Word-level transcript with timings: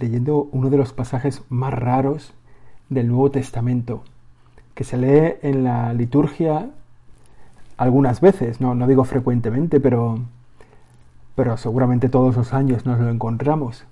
leyendo 0.00 0.48
uno 0.50 0.70
de 0.70 0.78
los 0.78 0.92
pasajes 0.92 1.42
más 1.48 1.74
raros 1.74 2.32
del 2.88 3.08
Nuevo 3.08 3.30
Testamento, 3.30 4.02
que 4.74 4.84
se 4.84 4.96
lee 4.96 5.34
en 5.42 5.62
la 5.62 5.92
liturgia 5.92 6.70
algunas 7.76 8.20
veces, 8.20 8.60
no, 8.60 8.74
no 8.74 8.86
digo 8.86 9.04
frecuentemente, 9.04 9.78
pero, 9.78 10.18
pero 11.34 11.56
seguramente 11.56 12.08
todos 12.08 12.36
los 12.36 12.52
años 12.52 12.84
nos 12.86 12.98
lo 12.98 13.08
encontramos, 13.08 13.84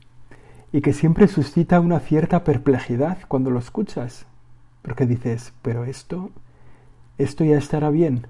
y 0.73 0.81
que 0.81 0.93
siempre 0.93 1.29
suscita 1.29 1.81
una 1.81 2.01
cierta 2.01 2.45
perplejidad 2.45 3.19
cuando 3.29 3.51
lo 3.51 3.59
escuchas, 3.59 4.27
porque 4.83 5.07
dices, 5.07 5.53
pero 5.63 5.85
esto, 5.85 6.31
esto 7.17 7.45
ya 7.45 7.57
estará 7.57 7.91
bien. 7.91 8.27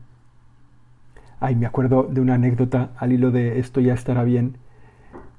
Ay, 1.41 1.55
me 1.55 1.67
acuerdo 1.67 2.05
de 2.05 2.21
una 2.21 2.34
anécdota 2.34 2.91
al 2.97 3.12
hilo 3.12 3.31
de 3.31 3.59
esto 3.59 3.81
ya 3.81 3.95
estará 3.95 4.25
bien, 4.25 4.56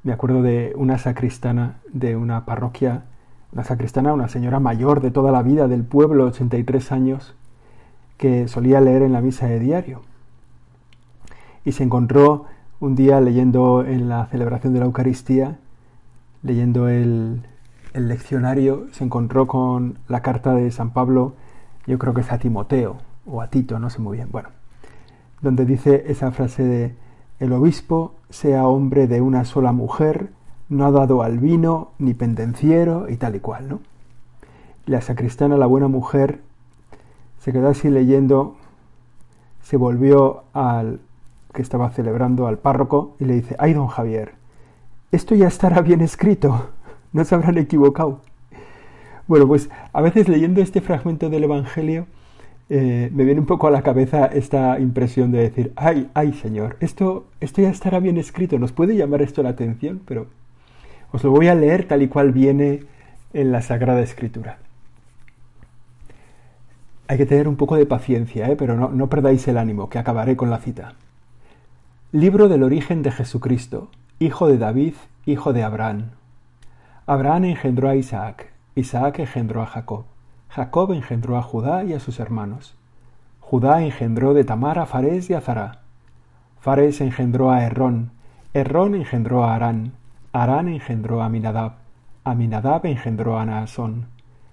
me 0.03 0.13
acuerdo 0.13 0.41
de 0.41 0.73
una 0.75 0.97
sacristana 0.97 1.79
de 1.91 2.15
una 2.15 2.45
parroquia, 2.45 3.03
una 3.51 3.63
sacristana, 3.63 4.13
una 4.13 4.29
señora 4.29 4.59
mayor 4.59 5.01
de 5.01 5.11
toda 5.11 5.31
la 5.31 5.43
vida 5.43 5.67
del 5.67 5.83
pueblo, 5.83 6.25
83 6.25 6.91
años, 6.91 7.35
que 8.17 8.47
solía 8.47 8.81
leer 8.81 9.01
en 9.01 9.13
la 9.13 9.21
misa 9.21 9.47
de 9.47 9.59
diario. 9.59 10.01
Y 11.65 11.73
se 11.73 11.83
encontró 11.83 12.45
un 12.79 12.95
día 12.95 13.19
leyendo 13.19 13.83
en 13.85 14.07
la 14.07 14.25
celebración 14.27 14.73
de 14.73 14.79
la 14.79 14.85
Eucaristía, 14.85 15.57
leyendo 16.43 16.87
el, 16.87 17.43
leccionario, 17.93 18.87
se 18.91 19.03
encontró 19.03 19.47
con 19.47 19.97
la 20.07 20.21
carta 20.21 20.53
de 20.53 20.71
San 20.71 20.91
Pablo, 20.91 21.33
yo 21.87 21.97
creo 21.97 22.13
que 22.13 22.21
es 22.21 22.31
a 22.31 22.37
Timoteo 22.37 22.97
o 23.25 23.41
a 23.41 23.49
Tito, 23.49 23.79
no 23.79 23.89
sé 23.89 23.99
muy 23.99 24.17
bien, 24.17 24.29
bueno, 24.31 24.49
donde 25.41 25.65
dice 25.65 26.05
esa 26.07 26.31
frase 26.31 26.63
de 26.63 26.95
el 27.39 27.53
obispo, 27.53 28.13
sea 28.29 28.67
hombre 28.67 29.07
de 29.07 29.21
una 29.21 29.45
sola 29.45 29.71
mujer, 29.71 30.29
no 30.67 30.85
ha 30.85 30.91
dado 30.91 31.23
al 31.23 31.39
vino, 31.39 31.91
ni 31.97 32.13
pendenciero, 32.13 33.09
y 33.09 33.17
tal 33.17 33.35
y 33.35 33.39
cual, 33.39 33.69
¿no? 33.69 33.79
La 34.85 35.01
sacristana, 35.01 35.57
la 35.57 35.65
buena 35.65 35.87
mujer, 35.87 36.41
se 37.39 37.51
quedó 37.51 37.69
así 37.69 37.89
leyendo, 37.89 38.55
se 39.61 39.77
volvió 39.77 40.43
al 40.53 40.99
que 41.53 41.61
estaba 41.61 41.89
celebrando, 41.91 42.47
al 42.47 42.59
párroco, 42.59 43.15
y 43.19 43.25
le 43.25 43.35
dice, 43.35 43.55
ay, 43.57 43.73
don 43.73 43.87
Javier, 43.87 44.33
esto 45.11 45.33
ya 45.33 45.47
estará 45.47 45.81
bien 45.81 46.01
escrito, 46.01 46.69
no 47.13 47.23
se 47.25 47.35
habrán 47.35 47.57
equivocado. 47.57 48.21
Bueno, 49.27 49.47
pues 49.47 49.69
a 49.93 50.01
veces 50.01 50.27
leyendo 50.27 50.61
este 50.61 50.81
fragmento 50.81 51.29
del 51.29 51.45
Evangelio, 51.45 52.07
eh, 52.69 53.09
me 53.11 53.25
viene 53.25 53.39
un 53.39 53.47
poco 53.47 53.67
a 53.67 53.71
la 53.71 53.81
cabeza 53.81 54.27
esta 54.27 54.79
impresión 54.79 55.31
de 55.31 55.39
decir, 55.39 55.73
ay, 55.75 56.09
ay 56.13 56.33
Señor, 56.33 56.77
esto, 56.79 57.25
esto 57.39 57.61
ya 57.61 57.69
estará 57.69 57.99
bien 57.99 58.17
escrito, 58.17 58.59
nos 58.59 58.71
puede 58.71 58.95
llamar 58.95 59.23
esto 59.23 59.41
la 59.41 59.49
atención, 59.49 60.01
pero 60.05 60.27
os 61.11 61.23
lo 61.23 61.31
voy 61.31 61.47
a 61.47 61.55
leer 61.55 61.87
tal 61.87 62.03
y 62.03 62.07
cual 62.07 62.31
viene 62.31 62.83
en 63.33 63.51
la 63.51 63.63
Sagrada 63.63 64.01
Escritura. 64.01 64.59
Hay 67.07 67.17
que 67.17 67.25
tener 67.25 67.47
un 67.47 67.55
poco 67.55 67.75
de 67.75 67.87
paciencia, 67.87 68.47
¿eh? 68.49 68.55
pero 68.55 68.77
no, 68.77 68.89
no 68.89 69.09
perdáis 69.09 69.47
el 69.47 69.57
ánimo, 69.57 69.89
que 69.89 69.97
acabaré 69.97 70.35
con 70.35 70.51
la 70.51 70.59
cita. 70.59 70.93
Libro 72.11 72.49
del 72.49 72.61
origen 72.61 73.01
de 73.01 73.11
Jesucristo, 73.11 73.89
hijo 74.19 74.47
de 74.47 74.59
David, 74.59 74.93
hijo 75.25 75.53
de 75.53 75.63
Abraham. 75.63 76.11
Abraham 77.07 77.45
engendró 77.45 77.89
a 77.89 77.95
Isaac, 77.95 78.51
Isaac 78.75 79.17
engendró 79.17 79.63
a 79.63 79.65
Jacob. 79.65 80.05
Jacob 80.49 80.91
engendró 80.93 81.37
a 81.37 81.43
Judá 81.43 81.83
y 81.83 81.93
a 81.93 81.99
sus 81.99 82.19
hermanos. 82.19 82.75
Judá 83.39 83.83
engendró 83.83 84.33
de 84.33 84.43
Tamar 84.43 84.79
a 84.79 84.85
Fares 84.85 85.29
y 85.29 85.33
a 85.33 85.41
Zará. 85.41 85.79
Fares 86.59 87.01
engendró 87.01 87.51
a 87.51 87.63
Errón. 87.63 88.11
Errón 88.53 88.95
engendró 88.95 89.43
a 89.43 89.55
Arán. 89.55 89.93
Arán 90.33 90.67
engendró 90.67 91.21
a 91.21 91.25
Aminadab. 91.25 91.73
Aminadab 92.23 92.85
engendró 92.85 93.39
a 93.39 93.45
Naasón. 93.45 94.07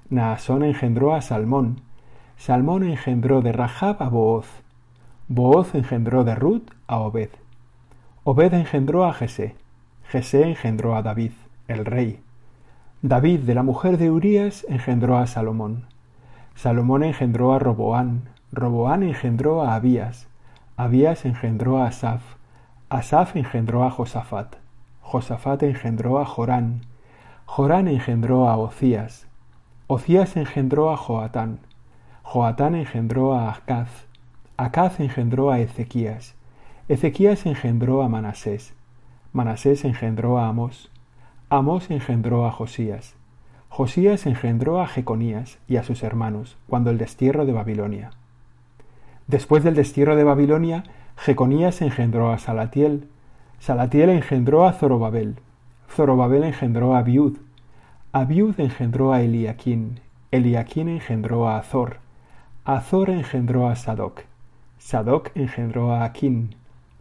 Naasón 0.09 0.65
engendró 0.65 1.15
a 1.15 1.23
Salmón. 1.23 1.81
Salmón 2.37 2.85
engendró 2.85 3.41
de 3.41 3.53
Rahab 3.53 4.03
a 4.03 4.09
Booz. 4.09 4.47
Booz 5.29 5.75
engendró 5.75 6.25
de 6.25 6.35
Ruth 6.35 6.71
a 6.87 6.99
Obed. 6.99 7.31
Obed 8.25 8.53
engendró 8.53 9.05
a 9.05 9.15
Jesé. 9.15 9.57
Jesé 10.09 10.49
engendró 10.49 10.95
a 10.95 11.03
David, 11.03 11.33
el 11.69 11.85
rey. 11.85 12.21
David 13.09 13.43
de 13.43 13.55
la 13.55 13.63
mujer 13.63 13.99
de 13.99 14.11
Urías 14.11 14.67
engendró 14.69 15.17
a 15.17 15.29
Salomón. 15.29 15.85
Salomón 16.57 17.05
engendró 17.05 17.53
a 17.53 17.61
Roboán. 17.61 18.31
Roboán 18.51 19.05
engendró 19.05 19.63
a 19.63 19.77
Abías. 19.77 20.27
Abías 20.77 21.25
engendró 21.25 21.79
a 21.79 21.87
Asaf. 21.87 22.25
Asaf 22.89 23.37
engendró 23.37 23.85
a 23.85 23.93
Josafat. 23.93 24.57
Josafat 25.03 25.63
engendró 25.63 26.19
a 26.19 26.25
Jorán. 26.25 26.81
Jorán 27.45 27.87
engendró 27.87 28.49
a 28.49 28.57
Ocías. 28.57 29.29
Ocías 29.87 30.37
engendró 30.37 30.91
a 30.91 30.97
Joatán. 30.97 31.61
Joatán 32.25 32.75
engendró 32.75 33.35
a 33.35 33.51
Acaz. 33.51 34.09
Acaz 34.57 34.99
engendró 34.99 35.53
a 35.53 35.61
Ezequías. 35.61 36.35
Ezequías 36.89 37.47
engendró 37.47 38.03
a 38.03 38.09
Manasés. 38.09 38.75
Manasés 39.33 39.85
engendró 39.85 40.41
a 40.41 40.49
Amós. 40.49 40.91
Amós 41.49 41.93
engendró 41.93 42.45
a 42.45 42.51
Josías. 42.51 43.15
Josías 43.69 44.27
engendró 44.27 44.81
a 44.81 44.89
Jeconías 44.89 45.59
y 45.69 45.77
a 45.77 45.85
sus 45.85 46.03
hermanos 46.03 46.57
cuando 46.67 46.91
el 46.91 46.99
destierro 46.99 47.47
de 47.47 47.53
Babilonia. 47.53 48.11
Después 49.29 49.63
del 49.63 49.77
destierro 49.77 50.17
de 50.17 50.25
Babilonia, 50.25 50.83
Jeconías 51.17 51.83
engendró 51.83 52.33
a 52.33 52.39
Salatiel. 52.39 53.07
Salatiel 53.61 54.11
engendró 54.11 54.67
a 54.67 54.73
Zorobabel. 54.73 55.37
Zorobabel 55.89 56.43
engendró 56.43 56.97
a 56.97 56.99
Abiud. 56.99 57.37
Abiud 58.11 58.59
engendró 58.59 59.13
a 59.13 59.23
Eliaquín. 59.23 60.01
Eliaquín 60.33 60.89
engendró 60.89 61.49
a 61.49 61.59
Azor. 61.59 61.99
Azor 62.65 63.09
engendró 63.09 63.69
a 63.69 63.77
Sadoc. 63.77 64.23
Sadoc 64.79 65.31
engendró 65.37 65.93
a 65.93 66.03
Aquín. 66.03 66.57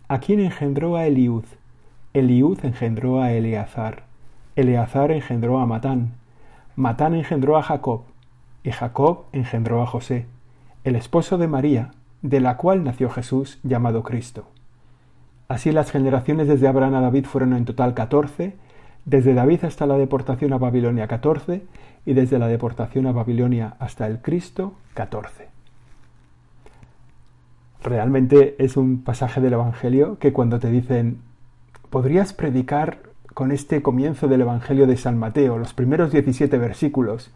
Aquín 0.08 0.40
engendró 0.40 0.98
a 0.98 1.08
Eliud. 1.08 1.46
Eliud 2.14 2.64
engendró 2.64 3.24
a 3.24 3.32
Eleazar. 3.32 4.05
Eleazar 4.56 5.12
engendró 5.12 5.60
a 5.60 5.66
Matán, 5.66 6.14
Matán 6.78 7.14
engendró 7.14 7.58
a 7.58 7.62
Jacob, 7.62 8.04
y 8.64 8.72
Jacob 8.72 9.26
engendró 9.34 9.82
a 9.82 9.86
José, 9.86 10.28
el 10.86 10.96
esposo 10.96 11.38
de 11.38 11.48
María, 11.48 11.92
de 12.22 12.40
la 12.40 12.56
cual 12.56 12.84
nació 12.84 13.10
Jesús 13.10 13.60
llamado 13.64 14.04
Cristo. 14.04 14.48
Así 15.50 15.72
las 15.72 15.92
generaciones 15.92 16.48
desde 16.48 16.68
Abraham 16.68 16.96
a 16.96 17.02
David 17.02 17.26
fueron 17.26 17.54
en 17.54 17.66
total 17.66 17.94
catorce, 17.94 18.56
desde 19.04 19.34
David 19.34 19.66
hasta 19.66 19.86
la 19.86 19.98
deportación 19.98 20.54
a 20.54 20.58
Babilonia 20.58 21.08
catorce, 21.08 21.64
y 22.06 22.14
desde 22.14 22.40
la 22.40 22.48
deportación 22.48 23.08
a 23.08 23.12
Babilonia 23.12 23.76
hasta 23.80 24.08
el 24.08 24.22
Cristo 24.22 24.74
catorce. 24.94 25.50
Realmente 27.84 28.56
es 28.58 28.78
un 28.78 29.04
pasaje 29.04 29.42
del 29.42 29.54
Evangelio 29.54 30.18
que 30.18 30.34
cuando 30.34 30.60
te 30.60 30.72
dicen, 30.72 31.20
¿podrías 31.90 32.34
predicar 32.34 33.00
con 33.36 33.52
este 33.52 33.82
comienzo 33.82 34.30
del 34.30 34.42
Evangelio 34.42 34.88
de 34.88 34.96
San 34.96 35.20
Mateo, 35.20 35.58
los 35.58 35.74
primeros 35.74 36.10
17 36.10 36.58
versículos. 36.58 37.32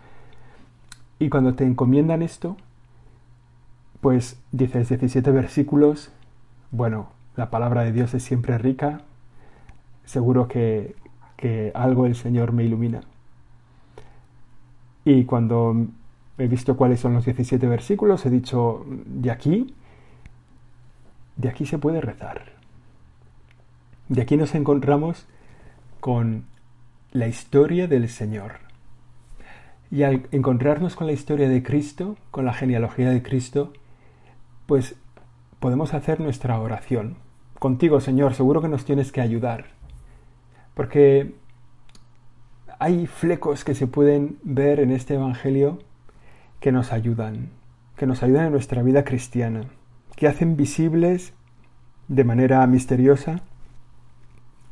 Y 1.19 1.27
cuando 1.27 1.55
te 1.55 1.65
encomiendan 1.65 2.21
esto, 2.21 2.55
pues 3.99 4.39
dices 4.53 4.87
17 4.87 5.29
versículos, 5.31 6.09
bueno, 6.71 7.09
la 7.35 7.49
palabra 7.49 7.83
de 7.83 7.91
Dios 7.91 8.13
es 8.13 8.23
siempre 8.23 8.57
rica, 8.57 9.01
seguro 10.05 10.47
que, 10.47 10.95
que 11.35 11.73
algo 11.75 12.05
el 12.05 12.15
Señor 12.15 12.53
me 12.53 12.63
ilumina. 12.63 13.01
Y 15.03 15.25
cuando 15.25 15.85
he 16.37 16.47
visto 16.47 16.77
cuáles 16.77 17.01
son 17.01 17.13
los 17.13 17.25
17 17.25 17.67
versículos, 17.67 18.25
he 18.25 18.29
dicho, 18.29 18.85
de 18.87 19.31
aquí, 19.31 19.75
de 21.35 21.49
aquí 21.49 21.65
se 21.65 21.77
puede 21.77 21.99
rezar. 21.99 22.53
De 24.07 24.21
aquí 24.21 24.37
nos 24.37 24.55
encontramos 24.55 25.27
con 25.99 26.45
la 27.11 27.27
historia 27.27 27.87
del 27.87 28.09
Señor. 28.09 28.59
Y 29.91 30.03
al 30.03 30.27
encontrarnos 30.31 30.95
con 30.95 31.07
la 31.07 31.13
historia 31.13 31.49
de 31.49 31.63
Cristo, 31.63 32.15
con 32.31 32.45
la 32.45 32.53
genealogía 32.53 33.09
de 33.09 33.23
Cristo, 33.23 33.73
pues 34.65 34.95
podemos 35.59 35.93
hacer 35.93 36.19
nuestra 36.19 36.59
oración. 36.59 37.17
Contigo, 37.57 37.99
Señor, 37.99 38.33
seguro 38.35 38.61
que 38.61 38.69
nos 38.69 38.85
tienes 38.85 39.11
que 39.11 39.21
ayudar. 39.21 39.65
Porque 40.75 41.33
hay 42.77 43.07
flecos 43.07 43.65
que 43.65 43.75
se 43.75 43.87
pueden 43.87 44.37
ver 44.43 44.79
en 44.79 44.91
este 44.91 45.15
Evangelio 45.15 45.79
que 46.59 46.71
nos 46.71 46.93
ayudan, 46.93 47.49
que 47.97 48.05
nos 48.05 48.23
ayudan 48.23 48.45
en 48.45 48.51
nuestra 48.51 48.83
vida 48.83 49.03
cristiana, 49.03 49.65
que 50.15 50.27
hacen 50.27 50.55
visibles 50.55 51.33
de 52.07 52.23
manera 52.23 52.65
misteriosa 52.67 53.41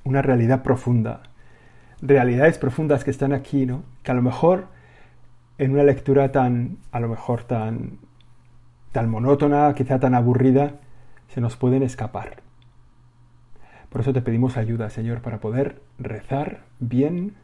una 0.08 0.22
realidad 0.22 0.64
profunda. 0.64 1.24
Realidades 2.02 2.58
profundas 2.58 3.04
que 3.04 3.12
están 3.12 3.34
aquí, 3.34 3.66
¿no? 3.66 3.84
Que 4.04 4.12
a 4.12 4.14
lo 4.14 4.22
mejor 4.22 4.68
en 5.58 5.72
una 5.72 5.84
lectura 5.84 6.32
tan, 6.32 6.78
a 6.92 7.00
lo 7.00 7.10
mejor 7.10 7.44
tan, 7.44 7.98
tan 8.92 9.10
monótona, 9.10 9.74
quizá 9.76 10.00
tan 10.00 10.16
aburrida, 10.16 10.74
se 11.28 11.42
nos 11.42 11.58
pueden 11.58 11.84
escapar. 11.84 12.38
Por 13.90 14.02
eso 14.02 14.14
te 14.14 14.22
pedimos 14.22 14.58
ayuda, 14.58 14.90
Señor, 14.90 15.22
para 15.22 15.40
poder 15.40 15.82
rezar 16.00 16.62
bien 16.80 17.36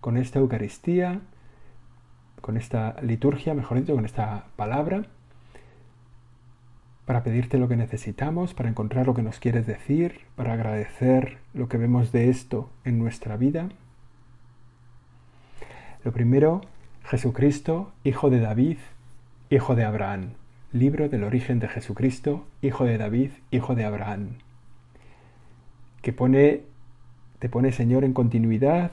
con 0.00 0.16
esta 0.16 0.38
Eucaristía, 0.38 1.20
con 2.40 2.56
esta 2.56 2.96
liturgia, 3.02 3.54
mejor 3.54 3.78
dicho, 3.78 3.94
con 3.94 4.04
esta 4.04 4.44
palabra, 4.56 5.06
para 7.04 7.22
pedirte 7.24 7.58
lo 7.58 7.68
que 7.68 7.76
necesitamos, 7.76 8.54
para 8.54 8.68
encontrar 8.68 9.06
lo 9.06 9.14
que 9.14 9.22
nos 9.22 9.40
quieres 9.40 9.66
decir, 9.66 10.20
para 10.36 10.52
agradecer 10.52 11.38
lo 11.52 11.68
que 11.68 11.78
vemos 11.78 12.12
de 12.12 12.30
esto 12.30 12.70
en 12.84 12.98
nuestra 12.98 13.36
vida. 13.36 13.68
Lo 16.04 16.12
primero, 16.12 16.62
Jesucristo, 17.04 17.92
hijo 18.04 18.30
de 18.30 18.40
David, 18.40 18.78
hijo 19.50 19.74
de 19.74 19.84
Abraham. 19.84 20.30
Libro 20.72 21.08
del 21.08 21.24
origen 21.24 21.58
de 21.58 21.68
Jesucristo, 21.68 22.46
hijo 22.62 22.84
de 22.84 22.98
David, 22.98 23.30
hijo 23.50 23.74
de 23.74 23.84
Abraham. 23.84 24.38
Que 26.00 26.12
pone, 26.12 26.62
te 27.38 27.48
pone 27.48 27.72
Señor 27.72 28.04
en 28.04 28.14
continuidad 28.14 28.92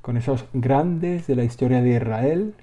con 0.00 0.16
esos 0.16 0.46
grandes 0.52 1.26
de 1.26 1.36
la 1.36 1.44
historia 1.44 1.80
de 1.80 1.96
Israel, 1.96 2.54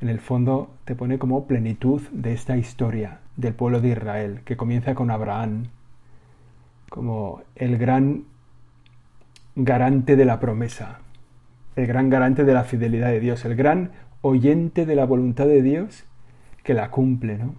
en 0.00 0.08
el 0.08 0.20
fondo 0.20 0.70
te 0.84 0.94
pone 0.94 1.18
como 1.18 1.46
plenitud 1.46 2.02
de 2.12 2.32
esta 2.32 2.56
historia 2.56 3.20
del 3.36 3.54
pueblo 3.54 3.80
de 3.80 3.88
Israel, 3.88 4.40
que 4.44 4.56
comienza 4.56 4.94
con 4.94 5.10
Abraham, 5.10 5.64
como 6.90 7.42
el 7.56 7.78
gran 7.78 8.24
garante 9.56 10.16
de 10.16 10.24
la 10.24 10.40
promesa, 10.40 11.00
el 11.76 11.86
gran 11.86 12.10
garante 12.10 12.44
de 12.44 12.54
la 12.54 12.64
fidelidad 12.64 13.08
de 13.08 13.20
Dios, 13.20 13.44
el 13.44 13.56
gran 13.56 13.92
oyente 14.20 14.86
de 14.86 14.96
la 14.96 15.04
voluntad 15.04 15.46
de 15.46 15.62
Dios 15.62 16.04
que 16.62 16.74
la 16.74 16.90
cumple, 16.90 17.36
¿no? 17.36 17.54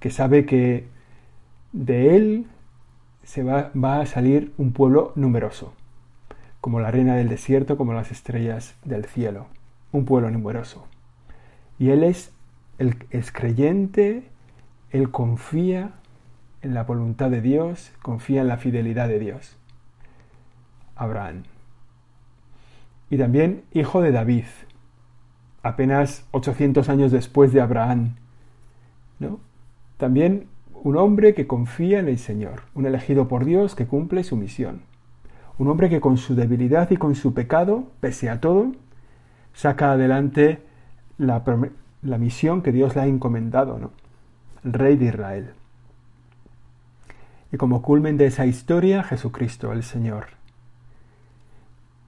que 0.00 0.10
sabe 0.10 0.46
que 0.46 0.86
de 1.72 2.16
él 2.16 2.46
se 3.22 3.42
va, 3.42 3.70
va 3.74 4.00
a 4.00 4.06
salir 4.06 4.52
un 4.58 4.72
pueblo 4.72 5.12
numeroso 5.14 5.74
como 6.62 6.78
la 6.78 6.88
arena 6.88 7.16
del 7.16 7.28
desierto, 7.28 7.76
como 7.76 7.92
las 7.92 8.12
estrellas 8.12 8.76
del 8.84 9.04
cielo, 9.04 9.48
un 9.90 10.04
pueblo 10.04 10.30
numeroso. 10.30 10.86
Y 11.82 11.90
él 11.90 12.04
es, 12.04 12.30
es 13.10 13.32
creyente, 13.32 14.22
él 14.92 15.10
confía 15.10 15.90
en 16.60 16.74
la 16.74 16.84
voluntad 16.84 17.28
de 17.28 17.40
Dios, 17.40 17.90
confía 18.02 18.42
en 18.42 18.46
la 18.46 18.56
fidelidad 18.56 19.08
de 19.08 19.18
Dios. 19.18 19.56
Abraham. 20.94 21.42
Y 23.10 23.18
también 23.18 23.64
hijo 23.72 24.00
de 24.00 24.12
David, 24.12 24.44
apenas 25.64 26.24
800 26.30 26.88
años 26.88 27.10
después 27.10 27.52
de 27.52 27.60
Abraham. 27.60 28.14
¿no? 29.18 29.40
También 29.96 30.46
un 30.84 30.96
hombre 30.96 31.34
que 31.34 31.48
confía 31.48 31.98
en 31.98 32.06
el 32.06 32.18
Señor, 32.18 32.62
un 32.76 32.86
elegido 32.86 33.26
por 33.26 33.44
Dios 33.44 33.74
que 33.74 33.86
cumple 33.86 34.22
su 34.22 34.36
misión. 34.36 34.82
Un 35.58 35.66
hombre 35.66 35.88
que 35.88 36.00
con 36.00 36.16
su 36.16 36.36
debilidad 36.36 36.92
y 36.92 36.96
con 36.96 37.16
su 37.16 37.34
pecado, 37.34 37.88
pese 37.98 38.30
a 38.30 38.40
todo, 38.40 38.70
saca 39.52 39.90
adelante 39.90 40.62
la, 41.18 41.42
misión 42.18 42.62
que 42.62 42.72
Dios 42.72 42.94
le 42.94 43.02
ha 43.02 43.06
encomendado, 43.06 43.78
¿no? 43.78 43.90
El 44.64 44.72
rey 44.72 44.96
de 44.96 45.06
Israel. 45.06 45.50
Y 47.50 47.56
como 47.56 47.82
culmen 47.82 48.16
de 48.16 48.26
esa 48.26 48.46
historia, 48.46 49.02
Jesucristo, 49.02 49.72
el 49.72 49.82
Señor. 49.82 50.26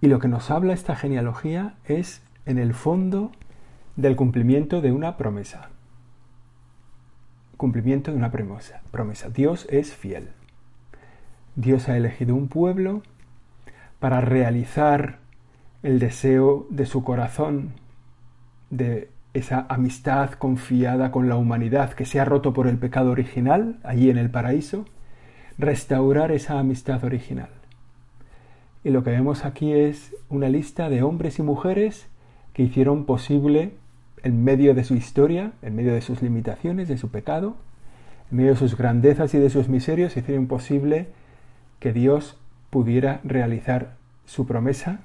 Y 0.00 0.08
lo 0.08 0.18
que 0.18 0.28
nos 0.28 0.50
habla 0.50 0.72
esta 0.72 0.96
genealogía 0.96 1.74
es, 1.84 2.22
en 2.46 2.58
el 2.58 2.74
fondo, 2.74 3.32
del 3.96 4.16
cumplimiento 4.16 4.80
de 4.80 4.92
una 4.92 5.16
promesa. 5.16 5.68
Cumplimiento 7.56 8.10
de 8.10 8.16
una 8.16 8.30
promesa. 8.30 8.82
promesa. 8.90 9.28
Dios 9.28 9.66
es 9.70 9.94
fiel. 9.94 10.30
Dios 11.56 11.88
ha 11.88 11.96
elegido 11.96 12.34
un 12.34 12.48
pueblo 12.48 13.02
para 14.00 14.20
realizar 14.20 15.18
el 15.82 15.98
deseo 15.98 16.66
de 16.70 16.86
su 16.86 17.04
corazón, 17.04 17.72
de 18.76 19.08
esa 19.34 19.66
amistad 19.68 20.30
confiada 20.32 21.10
con 21.10 21.28
la 21.28 21.36
humanidad 21.36 21.92
que 21.92 22.06
se 22.06 22.20
ha 22.20 22.24
roto 22.24 22.52
por 22.52 22.66
el 22.66 22.78
pecado 22.78 23.10
original 23.10 23.78
allí 23.82 24.10
en 24.10 24.18
el 24.18 24.30
paraíso, 24.30 24.84
restaurar 25.58 26.32
esa 26.32 26.58
amistad 26.58 27.04
original. 27.04 27.50
Y 28.84 28.90
lo 28.90 29.02
que 29.02 29.10
vemos 29.10 29.44
aquí 29.44 29.72
es 29.72 30.14
una 30.28 30.48
lista 30.48 30.88
de 30.88 31.02
hombres 31.02 31.38
y 31.38 31.42
mujeres 31.42 32.06
que 32.52 32.62
hicieron 32.62 33.06
posible, 33.06 33.72
en 34.22 34.44
medio 34.44 34.74
de 34.74 34.84
su 34.84 34.94
historia, 34.94 35.52
en 35.62 35.74
medio 35.74 35.92
de 35.92 36.00
sus 36.00 36.22
limitaciones, 36.22 36.88
de 36.88 36.96
su 36.96 37.10
pecado, 37.10 37.56
en 38.30 38.38
medio 38.38 38.52
de 38.52 38.56
sus 38.56 38.76
grandezas 38.76 39.34
y 39.34 39.38
de 39.38 39.50
sus 39.50 39.68
miserios, 39.68 40.16
hicieron 40.16 40.46
posible 40.46 41.08
que 41.78 41.92
Dios 41.92 42.38
pudiera 42.70 43.20
realizar 43.24 43.96
su 44.26 44.46
promesa 44.46 45.00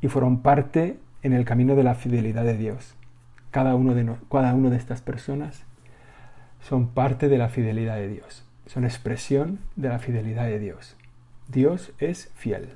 y 0.00 0.08
fueron 0.08 0.40
parte 0.40 0.98
en 1.24 1.32
el 1.32 1.44
camino 1.44 1.74
de 1.74 1.82
la 1.82 1.96
fidelidad 1.96 2.44
de 2.44 2.56
Dios. 2.56 2.94
Cada 3.50 3.74
uno 3.74 3.94
de, 3.94 4.14
cada 4.30 4.54
uno 4.54 4.70
de 4.70 4.76
estas 4.76 5.00
personas 5.00 5.64
son 6.60 6.88
parte 6.88 7.28
de 7.28 7.38
la 7.38 7.48
fidelidad 7.48 7.96
de 7.96 8.08
Dios, 8.08 8.46
son 8.66 8.84
expresión 8.84 9.58
de 9.74 9.88
la 9.88 9.98
fidelidad 9.98 10.44
de 10.44 10.58
Dios. 10.58 10.96
Dios 11.48 11.92
es 11.98 12.30
fiel. 12.34 12.68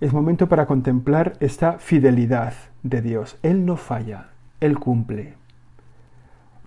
Es 0.00 0.12
momento 0.12 0.48
para 0.48 0.66
contemplar 0.66 1.34
esta 1.40 1.78
fidelidad 1.78 2.54
de 2.82 3.02
Dios. 3.02 3.38
Él 3.42 3.66
no 3.66 3.76
falla, 3.76 4.28
Él 4.60 4.78
cumple. 4.78 5.34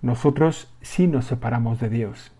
Nosotros 0.02 0.72
sí 0.82 1.06
nos 1.06 1.26
separamos 1.26 1.80
de 1.80 1.88
Dios, 1.88 2.32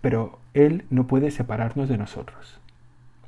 pero 0.00 0.38
Él 0.54 0.84
no 0.90 1.06
puede 1.06 1.30
separarnos 1.30 1.88
de 1.88 1.98
nosotros. 1.98 2.60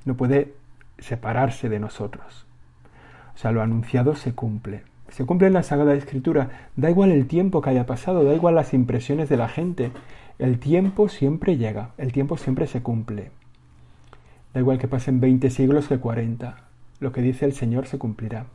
No 0.05 0.17
puede 0.17 0.55
separarse 0.99 1.69
de 1.69 1.81
nosotros. 1.81 2.48
O 3.39 3.41
sea, 3.41 3.53
lo 3.53 3.63
anunciado 3.63 4.17
se 4.17 4.33
cumple. 4.35 4.83
Se 5.11 5.25
cumple 5.25 5.47
en 5.47 5.53
la 5.53 5.63
Sagrada 5.63 5.95
Escritura. 5.95 6.71
Da 6.75 6.91
igual 6.91 7.13
el 7.13 7.29
tiempo 7.29 7.63
que 7.63 7.71
haya 7.71 7.87
pasado, 7.87 8.25
da 8.25 8.35
igual 8.35 8.57
las 8.57 8.75
impresiones 8.75 9.29
de 9.29 9.37
la 9.37 9.49
gente. 9.49 9.93
El 10.41 10.59
tiempo 10.59 11.09
siempre 11.09 11.57
llega, 11.57 11.93
el 11.99 12.11
tiempo 12.11 12.37
siempre 12.37 12.67
se 12.67 12.83
cumple. 12.83 13.31
Da 14.53 14.59
igual 14.59 14.79
que 14.79 14.89
pasen 14.89 15.21
20 15.21 15.51
siglos 15.51 15.87
que 15.87 15.99
40. 15.99 16.57
Lo 16.99 17.13
que 17.13 17.23
dice 17.23 17.45
el 17.45 17.53
Señor 17.53 17.87
se 17.87 17.97
cumplirá. 17.97 18.47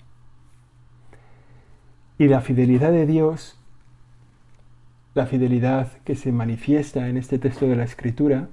Y 2.17 2.27
la 2.27 2.41
fidelidad 2.41 2.91
de 2.91 3.05
Dios 3.05 3.57
la 5.13 5.27
fidelidad 5.27 5.91
que 6.03 6.15
se 6.15 6.31
manifiesta 6.31 7.07
en 7.07 7.17
este 7.17 7.37
texto 7.37 7.67
de 7.67 7.75
la 7.75 7.83
Escritura 7.83 8.49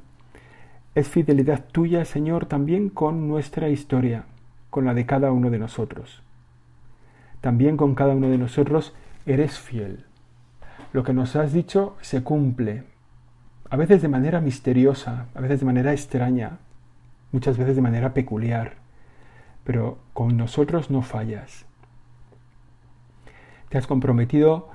es 0.94 1.08
fidelidad 1.08 1.64
tuya, 1.72 2.04
Señor, 2.04 2.44
también 2.44 2.90
con 2.90 3.28
nuestra 3.28 3.70
historia, 3.70 4.26
con 4.70 4.84
la 4.84 4.94
de 4.94 5.06
cada 5.06 5.32
uno 5.32 5.50
de 5.50 5.58
nosotros. 5.58 6.22
También 7.40 7.76
con 7.76 7.94
cada 7.94 8.14
uno 8.14 8.28
de 8.28 8.38
nosotros 8.38 8.94
eres 9.26 9.58
fiel. 9.58 10.04
Lo 10.92 11.04
que 11.04 11.12
nos 11.12 11.36
has 11.36 11.52
dicho 11.52 11.96
se 12.00 12.22
cumple, 12.22 12.84
a 13.68 13.76
veces 13.76 14.02
de 14.02 14.08
manera 14.08 14.40
misteriosa, 14.40 15.26
a 15.34 15.40
veces 15.40 15.60
de 15.60 15.66
manera 15.66 15.92
extraña, 15.92 16.58
muchas 17.32 17.56
veces 17.56 17.76
de 17.76 17.82
manera 17.82 18.12
peculiar, 18.14 18.74
pero 19.64 19.98
con 20.12 20.36
nosotros 20.36 20.90
no 20.90 21.02
fallas. 21.02 21.66
Te 23.68 23.78
has 23.78 23.86
comprometido 23.86 24.68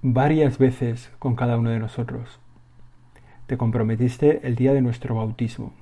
varias 0.00 0.58
veces 0.58 1.10
con 1.18 1.36
cada 1.36 1.58
uno 1.58 1.70
de 1.70 1.78
nosotros. 1.78 2.40
Te 3.46 3.58
comprometiste 3.58 4.46
el 4.46 4.56
día 4.56 4.72
de 4.72 4.80
nuestro 4.80 5.14
bautismo. 5.16 5.72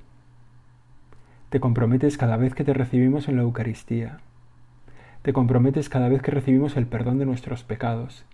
Te 1.49 1.61
comprometes 1.61 2.17
cada 2.17 2.35
vez 2.35 2.53
que 2.53 2.65
te 2.65 2.73
recibimos 2.73 3.29
en 3.29 3.37
la 3.37 3.43
Eucaristía. 3.43 4.17
Te 5.21 5.31
comprometes 5.31 5.87
cada 5.87 6.09
vez 6.09 6.21
que 6.21 6.31
recibimos 6.31 6.75
el 6.75 6.87
perdón 6.87 7.19
de 7.19 7.25
nuestros 7.25 7.63
pecados. 7.63 8.25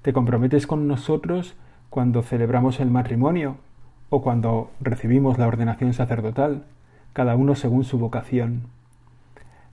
Te 0.00 0.14
comprometes 0.14 0.66
con 0.66 0.88
nosotros 0.88 1.54
cuando 1.90 2.22
celebramos 2.22 2.80
el 2.80 2.90
matrimonio 2.90 3.58
o 4.08 4.22
cuando 4.22 4.70
recibimos 4.80 5.36
la 5.36 5.46
ordenación 5.46 5.92
sacerdotal, 5.92 6.64
cada 7.12 7.36
uno 7.36 7.54
según 7.56 7.84
su 7.84 7.98
vocación. 7.98 8.62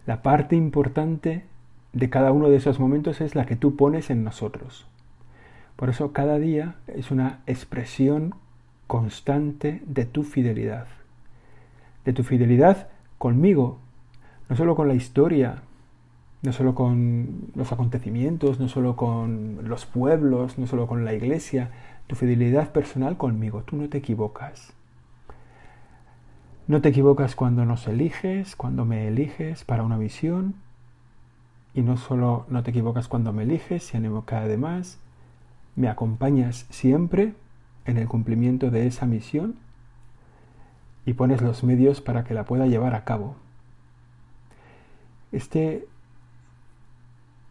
La 0.06 0.22
parte 0.22 0.58
importante 0.58 1.46
de 1.94 2.10
cada 2.10 2.34
uno 2.34 2.50
de 2.50 2.58
esos 2.58 2.82
momentos 2.82 3.22
es 3.22 3.34
la 3.34 3.46
que 3.46 3.56
tú 3.56 3.78
pones 3.78 4.10
en 4.10 4.26
nosotros. 4.26 4.86
Por 5.78 5.90
eso 5.90 6.12
cada 6.12 6.38
día 6.38 6.76
es 6.88 7.12
una 7.12 7.40
expresión 7.48 8.36
constante 8.88 9.82
de 9.86 10.04
tu 10.04 10.24
fidelidad. 10.24 10.99
De 12.06 12.13
tu 12.13 12.24
fidelidad 12.24 12.88
conmigo, 13.18 13.79
no 14.48 14.56
solo 14.56 14.75
con 14.75 14.88
la 14.88 14.96
historia, 14.96 15.62
no 16.41 16.53
solo 16.53 16.74
con 16.74 17.51
los 17.56 17.72
acontecimientos, 17.72 18.60
no 18.60 18.70
solo 18.70 18.96
con 18.96 19.60
los 19.68 19.86
pueblos, 19.86 20.58
no 20.58 20.68
solo 20.68 20.88
con 20.88 21.03
la 21.03 21.13
iglesia, 21.13 21.72
tu 22.08 22.15
fidelidad 22.15 22.72
personal 22.72 23.18
conmigo. 23.18 23.63
Tú 23.63 23.75
no 23.75 23.89
te 23.89 23.98
equivocas. 23.98 24.74
No 26.68 26.82
te 26.82 26.89
equivocas 26.89 27.36
cuando 27.36 27.65
nos 27.65 27.88
eliges, 27.88 28.56
cuando 28.56 28.86
me 28.86 29.08
eliges 29.08 29.63
para 29.65 29.84
una 29.84 29.98
visión. 29.98 30.56
Y 31.74 31.82
no 31.82 31.98
solo 31.98 32.46
no 32.50 32.63
te 32.63 32.72
equivocas 32.72 33.08
cuando 33.08 33.34
me 33.34 33.44
eliges, 33.44 33.84
sino 33.84 34.25
que 34.25 34.36
además 34.36 35.00
me 35.75 35.89
acompañas 35.89 36.65
siempre 36.70 37.34
en 37.86 37.98
el 37.98 38.08
cumplimiento 38.08 38.72
de 38.72 38.88
esa 38.88 39.06
misión 39.06 39.56
y 41.10 41.13
pones 41.13 41.42
los 41.42 41.63
medios 41.63 42.01
para 42.01 42.24
que 42.24 42.36
la 42.36 42.46
pueda 42.46 42.68
llevar 42.68 42.94
a 42.94 43.04
cabo. 43.04 43.36
Este 45.32 45.88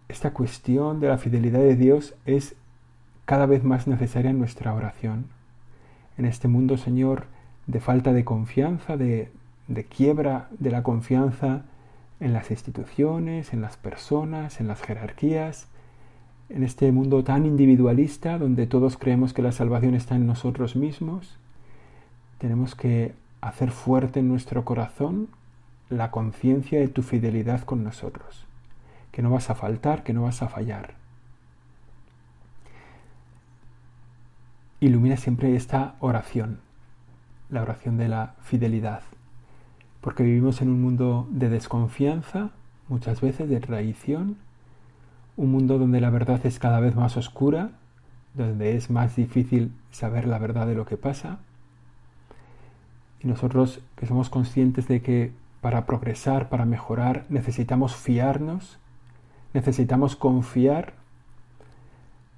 esta 0.09 0.31
cuestión 0.33 1.00
de 1.00 1.09
la 1.09 1.19
fidelidad 1.19 1.59
de 1.59 1.75
Dios 1.75 2.15
es 2.25 2.55
cada 3.25 3.47
vez 3.47 3.65
más 3.65 3.88
necesaria 3.88 4.31
en 4.31 4.38
nuestra 4.38 4.73
oración. 4.73 5.27
En 6.17 6.25
este 6.25 6.47
mundo, 6.47 6.77
Señor, 6.77 7.27
de 7.67 7.81
falta 7.81 8.12
de 8.12 8.25
confianza, 8.25 8.97
de, 8.97 9.29
de 9.67 9.85
quiebra 9.85 10.49
de 10.61 10.71
la 10.71 10.85
confianza 10.85 11.62
en 12.21 12.33
las 12.33 12.53
instituciones, 12.53 13.53
en 13.53 13.61
las 13.61 13.77
personas, 13.77 14.61
en 14.61 14.69
las 14.69 14.83
jerarquías, 14.83 15.67
en 16.49 16.62
este 16.62 16.93
mundo 16.93 17.25
tan 17.25 17.45
individualista 17.45 18.38
donde 18.38 18.69
todos 18.69 18.97
creemos 18.97 19.33
que 19.33 19.43
la 19.43 19.53
salvación 19.53 19.97
está 19.97 20.15
en 20.15 20.29
nosotros 20.29 20.77
mismos, 20.77 21.37
tenemos 22.38 22.77
que 22.77 23.15
hacer 23.40 23.71
fuerte 23.71 24.21
en 24.21 24.28
nuestro 24.28 24.64
corazón 24.64 25.28
la 25.88 26.11
conciencia 26.11 26.80
de 26.80 26.88
tu 26.88 27.02
fidelidad 27.02 27.62
con 27.62 27.85
nosotros 27.85 28.49
que 29.18 29.23
no 29.23 29.30
vas 29.30 29.50
a 29.50 29.57
faltar, 29.57 30.04
que 30.04 30.12
no 30.12 30.23
vas 30.23 30.42
a 30.42 30.49
fallar. 30.49 30.95
Ilumina 34.78 35.16
siempre 35.16 35.57
esta 35.57 35.97
oración, 35.99 36.61
la 37.50 37.62
oración 37.62 37.97
de 37.97 38.09
la 38.09 38.35
fidelidad, 38.42 39.02
porque 40.00 40.23
vivimos 40.23 40.62
en 40.62 40.68
un 40.68 40.80
mundo 40.80 41.26
de 41.30 41.49
desconfianza, 41.49 42.50
muchas 42.87 43.21
veces 43.21 43.49
de 43.49 43.59
traición, 43.59 44.37
un 45.37 45.50
mundo 45.50 45.78
donde 45.78 46.00
la 46.00 46.11
verdad 46.11 46.45
es 46.47 46.61
cada 46.61 46.78
vez 46.78 46.95
más 46.95 47.16
oscura, 47.16 47.73
donde 48.35 48.76
es 48.76 48.88
más 48.88 49.16
difícil 49.16 49.73
saber 49.90 50.28
la 50.28 50.38
verdad 50.38 50.68
de 50.68 50.76
lo 50.76 50.87
que 50.87 50.97
pasa. 50.97 51.40
Y 53.23 53.29
nosotros 53.29 53.81
que 53.97 54.07
somos 54.07 54.31
conscientes 54.31 54.89
de 54.89 55.03
que 55.03 55.33
para 55.61 55.87
progresar, 55.87 56.49
para 56.49 56.65
mejorar, 56.65 57.25
necesitamos 57.29 57.97
fiarnos 57.97 58.79
necesitamos 59.53 60.17
confiar, 60.17 60.95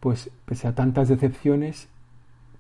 pues 0.01 0.31
pese 0.47 0.69
a 0.69 0.75
tantas 0.75 1.09
decepciones, 1.09 1.89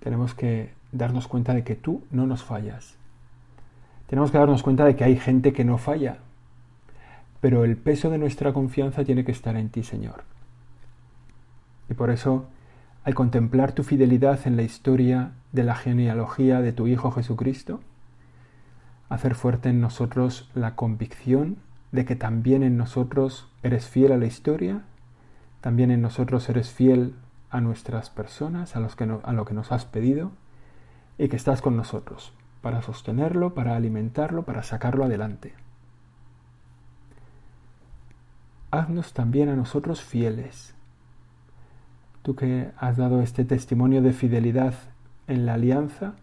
tenemos 0.00 0.34
que 0.34 0.70
darnos 0.92 1.28
cuenta 1.28 1.54
de 1.54 1.64
que 1.64 1.76
tú 1.76 2.02
no 2.10 2.26
nos 2.26 2.42
fallas. 2.42 2.96
Tenemos 4.06 4.30
que 4.30 4.38
darnos 4.38 4.62
cuenta 4.62 4.84
de 4.84 4.96
que 4.96 5.04
hay 5.04 5.16
gente 5.16 5.52
que 5.52 5.64
no 5.64 5.78
falla, 5.78 6.18
pero 7.40 7.64
el 7.64 7.76
peso 7.76 8.10
de 8.10 8.18
nuestra 8.18 8.52
confianza 8.52 9.04
tiene 9.04 9.24
que 9.24 9.32
estar 9.32 9.56
en 9.56 9.70
ti, 9.70 9.82
Señor. 9.82 10.24
Y 11.88 11.94
por 11.94 12.10
eso, 12.10 12.46
al 13.04 13.14
contemplar 13.14 13.72
tu 13.72 13.82
fidelidad 13.82 14.46
en 14.46 14.56
la 14.56 14.62
historia 14.62 15.32
de 15.52 15.64
la 15.64 15.74
genealogía 15.74 16.60
de 16.60 16.72
tu 16.72 16.86
Hijo 16.86 17.10
Jesucristo, 17.12 17.80
hacer 19.10 19.34
fuerte 19.34 19.68
en 19.68 19.80
nosotros 19.80 20.48
la 20.54 20.76
convicción 20.76 21.58
de 21.92 22.04
que 22.04 22.16
también 22.16 22.62
en 22.62 22.78
nosotros 22.78 23.50
eres 23.62 23.86
fiel 23.86 24.12
a 24.12 24.16
la 24.16 24.26
historia, 24.26 24.84
también 25.60 25.90
en 25.90 26.00
nosotros 26.00 26.48
eres 26.48 26.70
fiel 26.70 27.14
a 27.50 27.60
nuestras 27.60 28.08
personas, 28.08 28.76
a, 28.76 28.80
los 28.80 28.94
que 28.94 29.04
a 29.04 29.32
lo 29.32 29.44
que 29.44 29.52
nos 29.52 29.72
has 29.72 29.84
pedido, 29.84 30.30
y 31.18 31.28
que 31.28 31.36
estás 31.36 31.60
con 31.60 31.76
nosotros 31.76 32.32
para 32.62 32.82
sostenerlo, 32.82 33.52
para 33.52 33.74
alimentarlo, 33.74 34.44
para 34.44 34.62
sacarlo 34.62 35.04
adelante. 35.04 35.54
Haznos 38.70 39.12
también 39.12 39.48
a 39.48 39.56
nosotros 39.56 40.02
fieles. 40.02 40.74
Tú 42.22 42.36
que 42.36 42.70
has 42.78 42.96
dado 42.96 43.22
este 43.22 43.44
testimonio 43.44 44.02
de 44.02 44.12
fidelidad 44.12 44.74
en 45.26 45.46
la 45.46 45.54
alianza, 45.54 46.14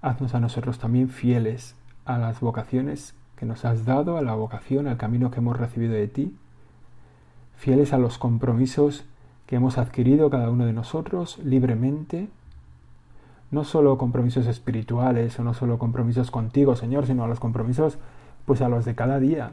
haznos 0.00 0.34
a 0.34 0.40
nosotros 0.40 0.78
también 0.78 1.10
fieles 1.10 1.74
a 2.06 2.18
las 2.18 2.40
vocaciones 2.40 3.14
que 3.36 3.46
nos 3.46 3.64
has 3.64 3.84
dado, 3.84 4.16
a 4.16 4.22
la 4.22 4.34
vocación, 4.34 4.86
al 4.86 4.96
camino 4.96 5.30
que 5.30 5.40
hemos 5.40 5.58
recibido 5.58 5.92
de 5.92 6.08
ti, 6.08 6.34
fieles 7.56 7.92
a 7.92 7.98
los 7.98 8.16
compromisos 8.16 9.04
que 9.46 9.56
hemos 9.56 9.78
adquirido 9.78 10.30
cada 10.30 10.50
uno 10.50 10.66
de 10.66 10.72
nosotros 10.72 11.38
libremente, 11.44 12.28
no 13.50 13.64
solo 13.64 13.98
compromisos 13.98 14.46
espirituales 14.46 15.38
o 15.38 15.44
no 15.44 15.54
solo 15.54 15.78
compromisos 15.78 16.30
contigo, 16.30 16.74
Señor, 16.76 17.06
sino 17.06 17.24
a 17.24 17.28
los 17.28 17.40
compromisos, 17.40 17.98
pues 18.44 18.60
a 18.62 18.68
los 18.68 18.84
de 18.84 18.94
cada 18.94 19.20
día. 19.20 19.52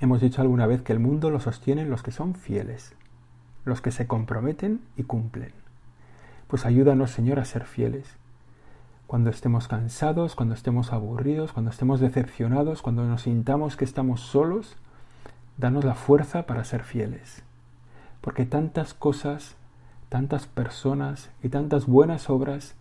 Hemos 0.00 0.20
dicho 0.20 0.40
alguna 0.40 0.66
vez 0.66 0.82
que 0.82 0.92
el 0.92 0.98
mundo 0.98 1.30
lo 1.30 1.38
sostienen 1.38 1.90
los 1.90 2.02
que 2.02 2.10
son 2.10 2.34
fieles, 2.34 2.94
los 3.64 3.80
que 3.80 3.92
se 3.92 4.06
comprometen 4.06 4.80
y 4.96 5.04
cumplen. 5.04 5.52
Pues 6.48 6.66
ayúdanos, 6.66 7.12
Señor, 7.12 7.38
a 7.38 7.44
ser 7.44 7.64
fieles 7.64 8.16
cuando 9.06 9.30
estemos 9.30 9.68
cansados, 9.68 10.34
cuando 10.34 10.54
estemos 10.54 10.92
aburridos, 10.92 11.52
cuando 11.52 11.70
estemos 11.70 12.00
decepcionados, 12.00 12.82
cuando 12.82 13.04
nos 13.04 13.22
sintamos 13.22 13.76
que 13.76 13.84
estamos 13.84 14.20
solos, 14.20 14.76
danos 15.58 15.84
la 15.84 15.94
fuerza 15.94 16.44
para 16.44 16.64
ser 16.64 16.82
fieles. 16.82 17.42
Porque 18.20 18.46
tantas 18.46 18.94
cosas, 18.94 19.56
tantas 20.08 20.46
personas 20.46 21.30
y 21.42 21.48
tantas 21.48 21.86
buenas 21.86 22.30
obras 22.30 22.74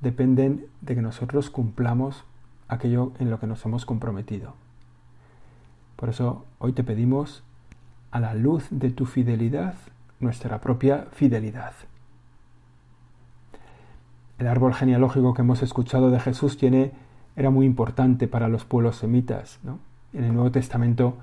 dependen 0.00 0.66
de 0.80 0.94
que 0.94 1.02
nosotros 1.02 1.50
cumplamos 1.50 2.24
aquello 2.68 3.12
en 3.18 3.30
lo 3.30 3.40
que 3.40 3.46
nos 3.46 3.64
hemos 3.64 3.86
comprometido. 3.86 4.54
Por 5.96 6.10
eso 6.10 6.44
hoy 6.58 6.72
te 6.72 6.84
pedimos, 6.84 7.42
a 8.10 8.20
la 8.20 8.34
luz 8.34 8.66
de 8.70 8.90
tu 8.90 9.04
fidelidad, 9.04 9.74
nuestra 10.20 10.60
propia 10.60 11.06
fidelidad. 11.12 11.72
El 14.38 14.46
árbol 14.46 14.74
genealógico 14.74 15.34
que 15.34 15.42
hemos 15.42 15.62
escuchado 15.62 16.10
de 16.10 16.20
Jesús 16.20 16.56
tiene, 16.58 16.92
era 17.36 17.50
muy 17.50 17.66
importante 17.66 18.28
para 18.28 18.48
los 18.48 18.64
pueblos 18.64 18.96
semitas. 18.96 19.58
En 20.12 20.24
el 20.24 20.32
Nuevo 20.32 20.50
Testamento 20.50 21.16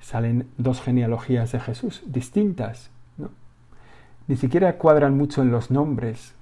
salen 0.00 0.46
dos 0.58 0.80
genealogías 0.80 1.52
de 1.52 1.60
Jesús 1.60 2.02
distintas. 2.06 2.90
Ni 4.28 4.36
siquiera 4.36 4.78
cuadran 4.78 5.16
mucho 5.16 5.42
en 5.42 5.50
los 5.50 5.70
nombres. 5.70 6.34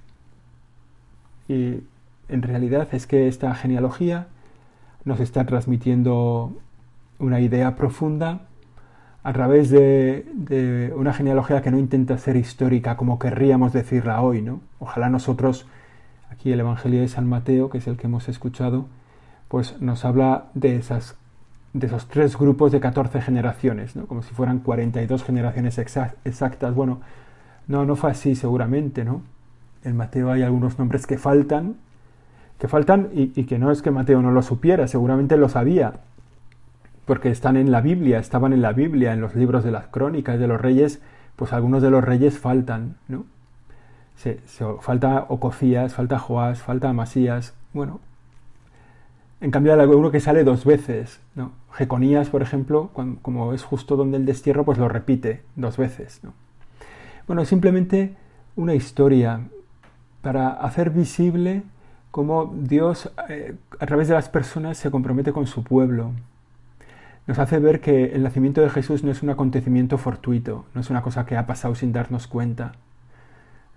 Y 1.47 1.81
en 2.29 2.41
realidad 2.41 2.87
es 2.91 3.07
que 3.07 3.27
esta 3.27 3.53
genealogía 3.53 4.27
nos 5.03 5.19
está 5.19 5.45
transmitiendo 5.45 6.53
una 7.19 7.39
idea 7.39 7.75
profunda 7.75 8.41
a 9.23 9.33
través 9.33 9.69
de, 9.69 10.25
de, 10.33 10.93
una 10.95 11.13
genealogía 11.13 11.61
que 11.61 11.71
no 11.71 11.77
intenta 11.77 12.17
ser 12.17 12.37
histórica 12.37 12.97
como 12.97 13.19
querríamos 13.19 13.73
decirla 13.73 14.21
hoy, 14.21 14.41
¿no? 14.41 14.61
Ojalá 14.79 15.09
nosotros 15.09 15.67
Aquí 16.31 16.51
el 16.51 16.61
Evangelio 16.61 17.01
de 17.01 17.09
San 17.09 17.27
Mateo, 17.27 17.69
que 17.69 17.79
es 17.79 17.87
el 17.87 17.97
que 17.97 18.07
hemos 18.07 18.29
escuchado, 18.29 18.85
pues 19.49 19.81
nos 19.81 20.05
habla 20.05 20.45
de, 20.53 20.77
esas, 20.77 21.15
de 21.73 21.87
esos 21.87 22.07
tres 22.07 22.37
grupos 22.37 22.71
de 22.71 22.79
14 22.79 23.21
generaciones, 23.21 23.97
¿no? 23.97 24.05
como 24.07 24.23
si 24.23 24.33
fueran 24.33 24.59
42 24.59 25.23
generaciones 25.23 25.77
exactas. 25.77 26.73
Bueno, 26.73 27.01
no, 27.67 27.85
no 27.85 27.97
fue 27.97 28.11
así 28.11 28.35
seguramente, 28.35 29.03
¿no? 29.03 29.21
En 29.83 29.97
Mateo 29.97 30.31
hay 30.31 30.41
algunos 30.41 30.79
nombres 30.79 31.05
que 31.05 31.17
faltan, 31.17 31.75
que 32.59 32.67
faltan 32.67 33.09
y, 33.13 33.33
y 33.35 33.43
que 33.43 33.59
no 33.59 33.71
es 33.71 33.81
que 33.81 33.91
Mateo 33.91 34.21
no 34.21 34.31
lo 34.31 34.41
supiera, 34.41 34.87
seguramente 34.87 35.35
lo 35.35 35.49
sabía, 35.49 35.95
porque 37.05 37.29
están 37.29 37.57
en 37.57 37.71
la 37.71 37.81
Biblia, 37.81 38.19
estaban 38.19 38.53
en 38.53 38.61
la 38.61 38.71
Biblia, 38.71 39.11
en 39.11 39.19
los 39.19 39.35
libros 39.35 39.63
de 39.65 39.71
las 39.71 39.87
crónicas 39.87 40.39
de 40.39 40.47
los 40.47 40.61
reyes, 40.61 41.01
pues 41.35 41.51
algunos 41.51 41.81
de 41.81 41.89
los 41.89 42.03
reyes 42.03 42.39
faltan, 42.39 42.95
¿no? 43.09 43.25
Falta 44.81 45.25
Ococías, 45.29 45.93
falta 45.93 46.19
Joás, 46.19 46.61
falta 46.61 46.89
Amasías. 46.89 47.53
Bueno, 47.73 47.99
En 49.39 49.49
cambio, 49.49 49.73
hay 49.73 49.79
alguno 49.79 50.11
que 50.11 50.19
sale 50.19 50.43
dos 50.43 50.65
veces. 50.65 51.19
¿no? 51.35 51.51
Jeconías, 51.73 52.29
por 52.29 52.41
ejemplo, 52.43 52.91
como 53.21 53.53
es 53.53 53.63
justo 53.63 53.95
donde 53.95 54.17
el 54.17 54.25
destierro, 54.25 54.65
pues 54.65 54.77
lo 54.77 54.87
repite 54.87 55.41
dos 55.55 55.77
veces. 55.77 56.19
¿no? 56.23 56.33
Bueno, 57.27 57.45
simplemente 57.45 58.15
una 58.55 58.75
historia 58.75 59.41
para 60.21 60.49
hacer 60.49 60.91
visible 60.91 61.63
cómo 62.11 62.53
Dios, 62.55 63.11
eh, 63.29 63.55
a 63.79 63.85
través 63.85 64.07
de 64.09 64.13
las 64.13 64.29
personas, 64.29 64.77
se 64.77 64.91
compromete 64.91 65.31
con 65.31 65.47
su 65.47 65.63
pueblo. 65.63 66.11
Nos 67.27 67.39
hace 67.39 67.59
ver 67.59 67.81
que 67.81 68.13
el 68.13 68.23
nacimiento 68.23 68.61
de 68.61 68.69
Jesús 68.69 69.03
no 69.03 69.11
es 69.11 69.23
un 69.23 69.29
acontecimiento 69.29 69.97
fortuito, 69.97 70.65
no 70.73 70.81
es 70.81 70.89
una 70.89 71.01
cosa 71.01 71.25
que 71.25 71.37
ha 71.37 71.47
pasado 71.47 71.75
sin 71.75 71.93
darnos 71.93 72.27
cuenta. 72.27 72.73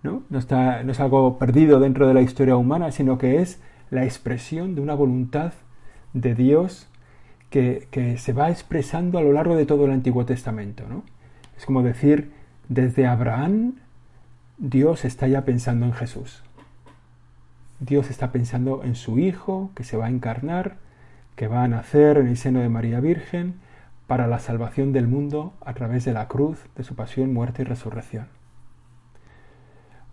¿No? 0.04 0.23
No, 0.28 0.38
está, 0.38 0.84
no 0.84 0.92
es 0.92 1.00
algo 1.00 1.38
perdido 1.38 1.80
dentro 1.80 2.06
de 2.06 2.14
la 2.14 2.20
historia 2.20 2.56
humana, 2.56 2.92
sino 2.92 3.18
que 3.18 3.40
es 3.40 3.61
la 3.90 4.04
expresión 4.04 4.76
de 4.76 4.82
una 4.82 4.94
voluntad 4.94 5.54
de 6.12 6.34
Dios 6.34 6.88
que, 7.50 7.88
que, 7.90 8.18
se 8.18 8.32
va 8.32 8.50
expresando 8.50 9.18
a 9.18 9.23
lo 9.23 9.32
largo 9.32 9.56
de 9.56 9.66
todo 9.66 9.87
el 9.87 9.92
Antiguo 9.92 10.26
Testamento. 10.26 10.84
¿no? 10.88 11.02
Es 11.56 11.64
como 11.64 11.82
decir, 11.82 12.30
desde 12.68 13.06
Abraham, 13.06 13.76
Dios 14.58 15.04
está 15.04 15.26
ya 15.26 15.44
pensando 15.44 15.87
en 15.87 15.92
Jesús. 15.94 16.44
Dios 17.80 18.11
está 18.11 18.30
pensando 18.30 18.82
en 18.84 18.94
su 18.94 19.18
Hijo, 19.18 19.70
que 19.75 19.84
se 19.84 19.96
va 19.96 20.06
a 20.06 20.11
encarnar, 20.11 20.76
que 21.34 21.49
va 21.49 21.64
a 21.64 21.68
nacer 21.68 22.18
en 22.18 22.28
el 22.28 22.37
seno 22.37 22.61
de 22.61 22.68
María 22.68 23.00
Virgen, 23.00 23.54
para 24.06 24.26
la 24.26 24.38
salvación 24.38 24.92
del 24.92 25.08
mundo 25.08 25.54
a 25.64 25.73
través 25.73 26.04
de 26.04 26.12
la 26.12 26.28
cruz, 26.28 26.58
de 26.76 26.84
su 26.84 26.94
pasión, 26.94 27.32
muerte 27.32 27.62
y 27.62 27.64
resurrección. 27.64 28.26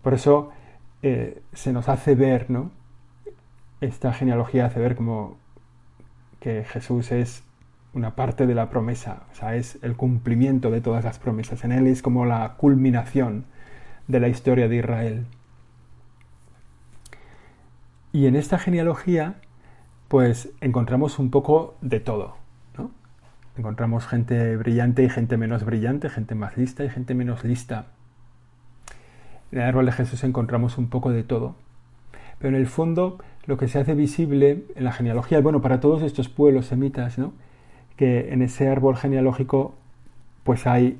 Por 0.02 0.14
eso 0.14 0.50
eh, 1.02 1.42
se 1.52 1.72
nos 1.72 1.88
hace 1.88 2.14
ver, 2.14 2.50
¿no? 2.50 2.70
Esta 3.80 4.12
genealogía 4.12 4.66
hace 4.66 4.80
ver 4.80 4.96
como 4.96 5.36
que 6.40 6.64
Jesús 6.64 7.12
es 7.12 7.44
una 7.94 8.14
parte 8.16 8.46
de 8.46 8.54
la 8.54 8.70
promesa, 8.70 9.24
o 9.32 9.34
sea, 9.34 9.54
es 9.54 9.78
el 9.82 9.96
cumplimiento 9.96 10.70
de 10.70 10.80
todas 10.80 11.04
las 11.04 11.18
promesas. 11.18 11.64
En 11.64 11.72
él 11.72 11.86
es 11.86 12.02
como 12.02 12.24
la 12.24 12.54
culminación 12.56 13.44
de 14.08 14.20
la 14.20 14.28
historia 14.28 14.68
de 14.68 14.76
Israel. 14.76 15.26
Y 18.12 18.26
en 18.26 18.36
esta 18.36 18.58
genealogía, 18.58 19.36
pues 20.08 20.50
encontramos 20.60 21.18
un 21.18 21.30
poco 21.30 21.76
de 21.80 22.00
todo. 22.00 22.36
¿no? 22.76 22.90
Encontramos 23.56 24.06
gente 24.06 24.56
brillante 24.56 25.02
y 25.02 25.08
gente 25.08 25.36
menos 25.36 25.64
brillante, 25.64 26.10
gente 26.10 26.34
más 26.34 26.56
lista 26.56 26.84
y 26.84 26.90
gente 26.90 27.14
menos 27.14 27.44
lista. 27.44 27.86
En 29.52 29.60
el 29.60 29.64
árbol 29.64 29.86
de 29.86 29.92
Jesús 29.92 30.24
encontramos 30.24 30.78
un 30.78 30.88
poco 30.88 31.10
de 31.10 31.22
todo. 31.22 31.54
Pero 32.38 32.56
en 32.56 32.60
el 32.60 32.66
fondo, 32.66 33.18
lo 33.46 33.56
que 33.56 33.68
se 33.68 33.78
hace 33.78 33.94
visible 33.94 34.64
en 34.74 34.84
la 34.84 34.92
genealogía, 34.92 35.40
bueno, 35.40 35.60
para 35.60 35.80
todos 35.80 36.02
estos 36.02 36.28
pueblos 36.28 36.66
semitas, 36.66 37.18
¿no? 37.18 37.32
que 37.96 38.32
en 38.32 38.42
ese 38.42 38.68
árbol 38.68 38.96
genealógico, 38.96 39.74
pues 40.44 40.66
hay, 40.66 40.98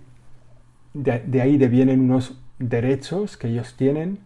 de, 0.95 1.41
ahí 1.41 1.57
devienen 1.57 2.01
unos 2.01 2.39
derechos 2.59 3.37
que 3.37 3.49
ellos 3.49 3.75
tienen. 3.77 4.19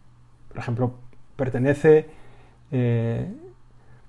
Por 0.48 0.58
ejemplo, 0.58 0.94
pertenece 1.36 2.06
eh, 2.72 3.26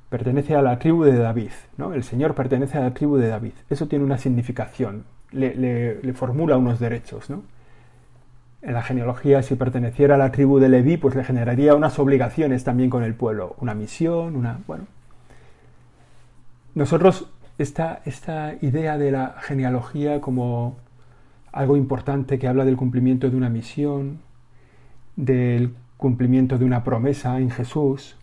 pertenece 0.10 0.56
a 0.56 0.62
la 0.62 0.80
tribu 0.80 1.04
de 1.04 1.18
David, 1.18 1.52
¿no? 1.78 1.94
El 1.94 2.04
Señor 2.04 2.34
pertenece 2.34 2.78
a 2.78 2.82
la 2.82 2.94
tribu 2.94 3.18
de 3.18 3.28
David. 3.28 3.54
Eso 3.70 3.88
tiene 3.88 4.06
una 4.06 4.18
significación, 4.18 5.04
le, 5.32 6.14
formula 6.14 6.58
unos 6.58 6.80
derechos, 6.80 7.30
¿no? 7.30 7.44
En 8.62 8.74
la 8.74 8.82
genealogía, 8.82 9.44
si 9.44 9.56
perteneciera 9.56 10.16
a 10.16 10.18
la 10.18 10.32
tribu 10.32 10.60
de 10.60 10.70
Leví, 10.70 10.98
pues 10.98 11.16
le 11.16 11.24
generaría 11.24 11.76
unas 11.76 12.00
obligaciones 12.00 12.64
también 12.64 12.90
con 12.90 13.04
el 13.04 13.14
pueblo, 13.14 13.56
una 13.60 13.76
misión, 13.76 14.36
una... 14.36 14.60
bueno. 14.66 14.86
Nosotros, 16.74 17.30
esta, 17.58 18.02
esta 18.06 18.56
idea 18.62 18.98
de 18.98 19.12
la 19.12 19.36
genealogía 19.42 20.22
como 20.22 20.78
algo 21.52 21.78
importante 21.78 22.40
que 22.40 22.48
habla 22.48 22.66
del 22.66 22.78
cumplimiento 22.78 23.30
de 23.30 23.38
una 23.38 23.50
misión, 23.50 24.20
del 25.16 25.74
cumplimiento 25.98 26.58
de 26.58 26.66
una 26.66 26.84
promesa 26.84 27.40
en 27.40 27.50
Jesús, 27.50 28.16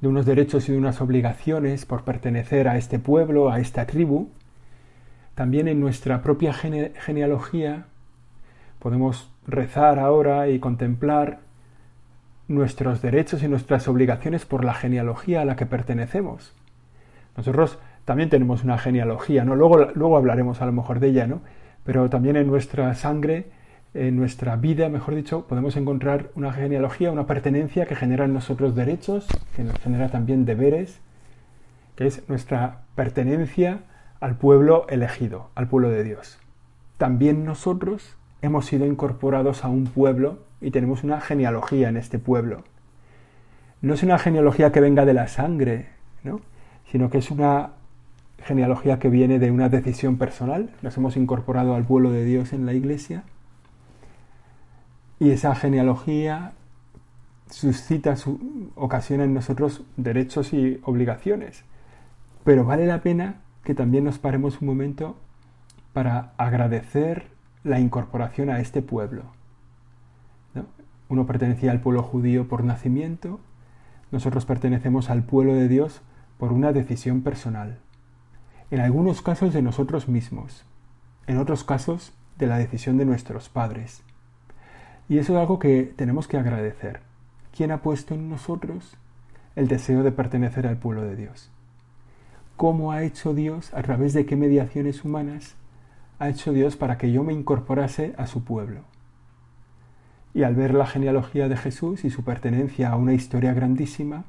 de 0.00 0.08
unos 0.08 0.26
derechos 0.26 0.68
y 0.68 0.72
de 0.72 0.78
unas 0.78 1.00
obligaciones 1.00 1.84
por 1.86 2.02
pertenecer 2.02 2.68
a 2.68 2.76
este 2.76 2.98
pueblo, 2.98 3.50
a 3.50 3.60
esta 3.60 3.86
tribu, 3.86 4.28
también 5.34 5.68
en 5.68 5.80
nuestra 5.80 6.22
propia 6.22 6.54
genealogía 6.54 7.86
podemos 8.78 9.30
rezar 9.46 9.98
ahora 9.98 10.48
y 10.48 10.58
contemplar 10.58 11.40
nuestros 12.48 13.02
derechos 13.02 13.42
y 13.42 13.48
nuestras 13.48 13.88
obligaciones 13.88 14.44
por 14.44 14.64
la 14.64 14.74
genealogía 14.74 15.42
a 15.42 15.44
la 15.44 15.56
que 15.56 15.66
pertenecemos. 15.66 16.54
Nosotros 17.36 17.78
también 18.04 18.28
tenemos 18.28 18.64
una 18.64 18.78
genealogía, 18.78 19.44
¿no? 19.44 19.56
Luego, 19.56 19.90
luego 19.94 20.16
hablaremos 20.16 20.62
a 20.62 20.66
lo 20.66 20.72
mejor 20.72 21.00
de 21.00 21.08
ella, 21.08 21.26
¿no? 21.26 21.40
Pero 21.84 22.08
también 22.08 22.36
en 22.36 22.46
nuestra 22.46 22.94
sangre 22.94 23.46
en 23.96 24.16
nuestra 24.16 24.56
vida, 24.56 24.88
mejor 24.88 25.14
dicho, 25.14 25.46
podemos 25.46 25.76
encontrar 25.76 26.30
una 26.34 26.52
genealogía, 26.52 27.10
una 27.10 27.26
pertenencia 27.26 27.86
que 27.86 27.96
genera 27.96 28.26
en 28.26 28.34
nosotros 28.34 28.74
derechos, 28.74 29.26
que 29.54 29.64
nos 29.64 29.78
genera 29.78 30.10
también 30.10 30.44
deberes, 30.44 31.00
que 31.96 32.06
es 32.06 32.28
nuestra 32.28 32.82
pertenencia 32.94 33.80
al 34.20 34.36
pueblo 34.36 34.86
elegido, 34.88 35.50
al 35.54 35.68
pueblo 35.68 35.88
de 35.88 36.04
Dios. 36.04 36.38
También 36.98 37.44
nosotros 37.44 38.16
hemos 38.46 38.66
sido 38.66 38.86
incorporados 38.86 39.64
a 39.64 39.68
un 39.68 39.84
pueblo 39.84 40.38
y 40.60 40.70
tenemos 40.70 41.04
una 41.04 41.20
genealogía 41.20 41.88
en 41.88 41.96
este 41.96 42.18
pueblo. 42.18 42.64
No 43.82 43.94
es 43.94 44.02
una 44.02 44.18
genealogía 44.18 44.72
que 44.72 44.80
venga 44.80 45.04
de 45.04 45.14
la 45.14 45.28
sangre, 45.28 45.88
¿no? 46.24 46.40
sino 46.90 47.10
que 47.10 47.18
es 47.18 47.30
una 47.30 47.72
genealogía 48.38 48.98
que 48.98 49.08
viene 49.08 49.38
de 49.38 49.50
una 49.50 49.68
decisión 49.68 50.16
personal. 50.16 50.70
Nos 50.82 50.96
hemos 50.96 51.16
incorporado 51.16 51.74
al 51.74 51.84
pueblo 51.84 52.10
de 52.10 52.24
Dios 52.24 52.52
en 52.52 52.64
la 52.66 52.72
iglesia 52.72 53.24
y 55.18 55.30
esa 55.30 55.54
genealogía 55.54 56.52
suscita, 57.50 58.16
su, 58.16 58.70
ocasiona 58.74 59.24
en 59.24 59.34
nosotros 59.34 59.82
derechos 59.96 60.52
y 60.52 60.80
obligaciones. 60.84 61.64
Pero 62.44 62.64
vale 62.64 62.86
la 62.86 63.02
pena 63.02 63.36
que 63.64 63.74
también 63.74 64.04
nos 64.04 64.18
paremos 64.18 64.60
un 64.60 64.68
momento 64.68 65.16
para 65.92 66.32
agradecer 66.36 67.35
la 67.66 67.80
incorporación 67.80 68.48
a 68.48 68.60
este 68.60 68.80
pueblo. 68.80 69.24
Uno 71.08 71.26
pertenecía 71.26 71.72
al 71.72 71.80
pueblo 71.80 72.02
judío 72.02 72.48
por 72.48 72.64
nacimiento, 72.64 73.40
nosotros 74.12 74.46
pertenecemos 74.46 75.10
al 75.10 75.24
pueblo 75.24 75.54
de 75.54 75.68
Dios 75.68 76.00
por 76.38 76.52
una 76.52 76.72
decisión 76.72 77.22
personal. 77.22 77.78
En 78.70 78.80
algunos 78.80 79.20
casos 79.20 79.52
de 79.52 79.62
nosotros 79.62 80.08
mismos, 80.08 80.64
en 81.26 81.38
otros 81.38 81.64
casos 81.64 82.12
de 82.38 82.46
la 82.46 82.58
decisión 82.58 82.98
de 82.98 83.04
nuestros 83.04 83.48
padres. 83.48 84.02
Y 85.08 85.18
eso 85.18 85.34
es 85.34 85.38
algo 85.40 85.58
que 85.58 85.92
tenemos 85.96 86.28
que 86.28 86.36
agradecer. 86.36 87.00
¿Quién 87.56 87.72
ha 87.72 87.82
puesto 87.82 88.14
en 88.14 88.28
nosotros 88.28 88.96
el 89.54 89.68
deseo 89.68 90.02
de 90.02 90.12
pertenecer 90.12 90.66
al 90.66 90.78
pueblo 90.78 91.02
de 91.02 91.16
Dios? 91.16 91.50
¿Cómo 92.56 92.92
ha 92.92 93.02
hecho 93.02 93.34
Dios, 93.34 93.72
a 93.74 93.82
través 93.82 94.12
de 94.12 94.24
qué 94.24 94.36
mediaciones 94.36 95.04
humanas, 95.04 95.56
ha 96.18 96.28
hecho 96.28 96.52
Dios 96.52 96.76
para 96.76 96.98
que 96.98 97.12
yo 97.12 97.22
me 97.24 97.32
incorporase 97.32 98.14
a 98.18 98.26
su 98.26 98.44
pueblo? 98.44 98.80
Y 100.34 100.42
al 100.42 100.54
ver 100.54 100.74
la 100.74 100.86
genealogía 100.86 101.48
de 101.48 101.56
Jesús 101.56 102.04
y 102.04 102.10
su 102.10 102.24
pertenencia 102.24 102.90
a 102.90 102.96
una 102.96 103.14
historia 103.14 103.54
grandísima, 103.54 104.24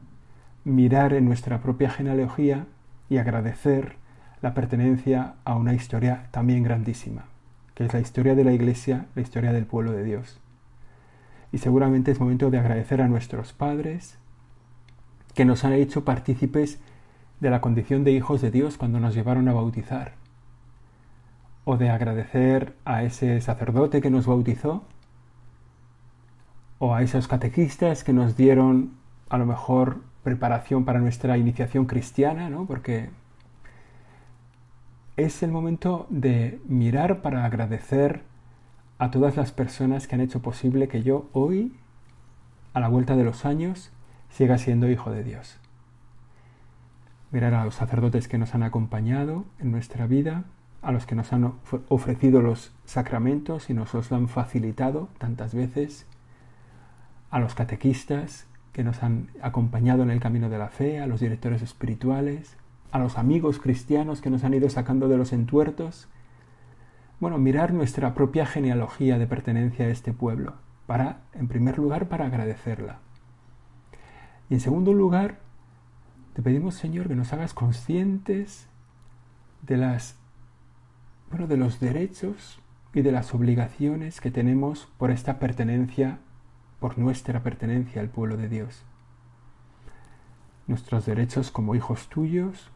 mirar 0.63 1.13
en 1.13 1.25
nuestra 1.25 1.61
propia 1.61 1.89
genealogía 1.89 2.65
y 3.09 3.17
agradecer 3.17 3.95
la 4.41 4.53
pertenencia 4.53 5.35
a 5.43 5.55
una 5.55 5.73
historia 5.73 6.27
también 6.31 6.63
grandísima, 6.63 7.25
que 7.73 7.85
es 7.85 7.93
la 7.93 7.99
historia 7.99 8.35
de 8.35 8.43
la 8.43 8.53
Iglesia, 8.53 9.07
la 9.15 9.21
historia 9.21 9.51
del 9.51 9.65
pueblo 9.65 9.91
de 9.91 10.03
Dios 10.03 10.39
y 11.51 11.59
seguramente 11.59 12.11
es 12.11 12.19
momento 12.19 12.49
de 12.49 12.59
agradecer 12.59 13.01
a 13.01 13.07
nuestros 13.07 13.53
padres 13.53 14.17
que 15.33 15.45
nos 15.45 15.63
han 15.63 15.73
hecho 15.73 16.03
partícipes 16.03 16.79
de 17.39 17.49
la 17.49 17.61
condición 17.61 18.03
de 18.03 18.11
hijos 18.11 18.41
de 18.41 18.51
Dios 18.51 18.77
cuando 18.77 18.99
nos 18.99 19.13
llevaron 19.13 19.47
a 19.47 19.53
bautizar, 19.53 20.13
o 21.69 21.75
de 21.75 21.89
agradecer 21.89 22.77
a 22.85 23.03
ese 23.03 23.41
sacerdote 23.41 23.99
que 23.99 24.09
nos 24.09 24.25
bautizó, 24.25 24.85
o 26.79 26.95
a 26.95 27.01
esos 27.01 27.27
catequistas 27.27 28.05
que 28.05 28.13
nos 28.13 28.37
dieron 28.37 28.93
a 29.27 29.37
lo 29.37 29.45
mejor 29.45 29.99
preparación 30.23 30.85
para 30.85 31.01
nuestra 31.01 31.37
iniciación 31.37 31.83
cristiana, 31.83 32.49
¿no? 32.49 32.65
Porque 32.65 33.09
es 35.17 35.43
el 35.43 35.51
momento 35.51 36.07
de 36.09 36.61
mirar 36.69 37.21
para 37.21 37.43
agradecer 37.43 38.23
a 38.97 39.11
todas 39.11 39.35
las 39.35 39.51
personas 39.51 40.07
que 40.07 40.15
han 40.15 40.21
hecho 40.21 40.41
posible 40.41 40.87
que 40.87 41.03
yo 41.03 41.27
hoy, 41.33 41.75
a 42.73 42.79
la 42.79 42.87
vuelta 42.87 43.17
de 43.17 43.25
los 43.25 43.43
años, 43.43 43.91
siga 44.29 44.57
siendo 44.57 44.89
hijo 44.89 45.11
de 45.11 45.25
Dios. 45.25 45.59
Mirar 47.29 47.53
a 47.55 47.65
los 47.65 47.75
sacerdotes 47.75 48.29
que 48.29 48.37
nos 48.37 48.55
han 48.55 48.63
acompañado 48.63 49.43
en 49.59 49.71
nuestra 49.71 50.07
vida, 50.07 50.45
a 50.87 50.93
los 50.93 51.05
que 51.05 51.15
nos 51.15 51.33
han 51.33 51.51
ofrecido 51.89 52.41
los 52.41 52.71
sacramentos 52.85 53.69
y 53.69 53.73
nos 53.73 53.93
los 53.93 54.09
han 54.13 54.29
facilitado 54.29 55.09
tantas 55.17 55.53
veces, 55.53 56.05
a 57.29 57.39
los 57.39 57.55
catequistas 57.55 58.47
que 58.71 58.85
nos 58.85 59.03
han 59.03 59.27
acompañado 59.41 60.03
en 60.03 60.11
el 60.11 60.21
camino 60.21 60.47
de 60.49 60.57
la 60.57 60.69
fe, 60.69 61.01
a 61.01 61.05
los 61.05 61.19
directores 61.19 61.61
espirituales, 61.61 62.55
a 62.93 62.99
los 62.99 63.17
amigos 63.17 63.59
cristianos 63.59 64.21
que 64.21 64.29
nos 64.29 64.45
han 64.45 64.53
ido 64.53 64.69
sacando 64.69 65.09
de 65.09 65.17
los 65.17 65.33
entuertos. 65.33 66.07
Bueno, 67.19 67.37
mirar 67.37 67.73
nuestra 67.73 68.13
propia 68.13 68.45
genealogía 68.45 69.19
de 69.19 69.27
pertenencia 69.27 69.87
a 69.87 69.89
este 69.89 70.13
pueblo, 70.13 70.53
para, 70.85 71.19
en 71.33 71.49
primer 71.49 71.79
lugar, 71.79 72.07
para 72.07 72.27
agradecerla. 72.27 72.99
Y 74.49 74.53
en 74.53 74.61
segundo 74.61 74.93
lugar, 74.93 75.39
te 76.33 76.41
pedimos, 76.41 76.75
Señor, 76.75 77.09
que 77.09 77.15
nos 77.15 77.33
hagas 77.33 77.53
conscientes 77.53 78.69
de 79.63 79.75
las 79.75 80.15
bueno, 81.29 81.47
de 81.47 81.57
los 81.57 81.79
derechos 81.79 82.59
y 82.93 83.01
de 83.01 83.11
las 83.11 83.33
obligaciones 83.33 84.21
que 84.21 84.31
tenemos 84.31 84.87
por 84.97 85.11
esta 85.11 85.39
pertenencia, 85.39 86.19
por 86.79 86.97
nuestra 86.97 87.43
pertenencia 87.43 88.01
al 88.01 88.09
pueblo 88.09 88.37
de 88.37 88.49
Dios. 88.49 88.83
Nuestros 90.67 91.05
derechos 91.05 91.51
como 91.51 91.75
hijos 91.75 92.07
tuyos, 92.09 92.69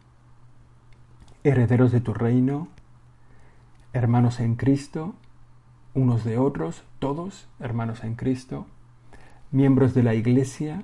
herederos 1.43 1.91
de 1.91 2.01
tu 2.01 2.13
reino, 2.13 2.67
hermanos 3.93 4.39
en 4.39 4.55
Cristo, 4.55 5.15
unos 5.93 6.23
de 6.23 6.37
otros, 6.37 6.83
todos 6.99 7.47
hermanos 7.59 8.03
en 8.03 8.15
Cristo, 8.15 8.67
miembros 9.51 9.93
de 9.93 10.03
la 10.03 10.13
Iglesia, 10.13 10.83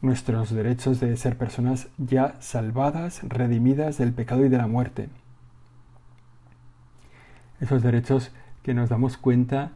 nuestros 0.00 0.50
derechos 0.50 1.00
de 1.00 1.16
ser 1.16 1.36
personas 1.36 1.88
ya 1.98 2.36
salvadas, 2.40 3.22
redimidas 3.22 3.98
del 3.98 4.12
pecado 4.12 4.44
y 4.44 4.48
de 4.48 4.58
la 4.58 4.66
muerte. 4.66 5.08
Esos 7.64 7.82
derechos 7.82 8.30
que 8.62 8.74
nos 8.74 8.90
damos 8.90 9.16
cuenta 9.16 9.72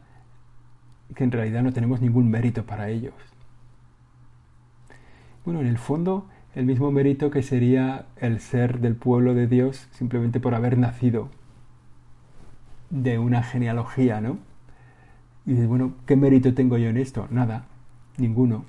que 1.15 1.23
en 1.23 1.31
realidad 1.31 1.63
no 1.63 1.73
tenemos 1.73 2.01
ningún 2.01 2.29
mérito 2.29 2.63
para 2.63 2.89
ellos. 2.89 3.15
Bueno, 5.43 5.61
en 5.61 5.65
el 5.65 5.79
fondo, 5.79 6.27
el 6.53 6.67
mismo 6.67 6.91
mérito 6.91 7.31
que 7.31 7.41
sería 7.41 8.05
el 8.17 8.41
ser 8.41 8.79
del 8.79 8.95
pueblo 8.95 9.33
de 9.33 9.47
Dios 9.47 9.87
simplemente 9.89 10.39
por 10.39 10.53
haber 10.53 10.77
nacido 10.77 11.29
de 12.91 13.17
una 13.17 13.41
genealogía, 13.41 14.21
¿no? 14.21 14.37
Y 15.47 15.53
dices, 15.53 15.67
bueno, 15.67 15.93
¿qué 16.05 16.15
mérito 16.15 16.53
tengo 16.53 16.77
yo 16.77 16.89
en 16.89 16.97
esto? 16.97 17.27
Nada, 17.31 17.65
ninguno. 18.19 18.65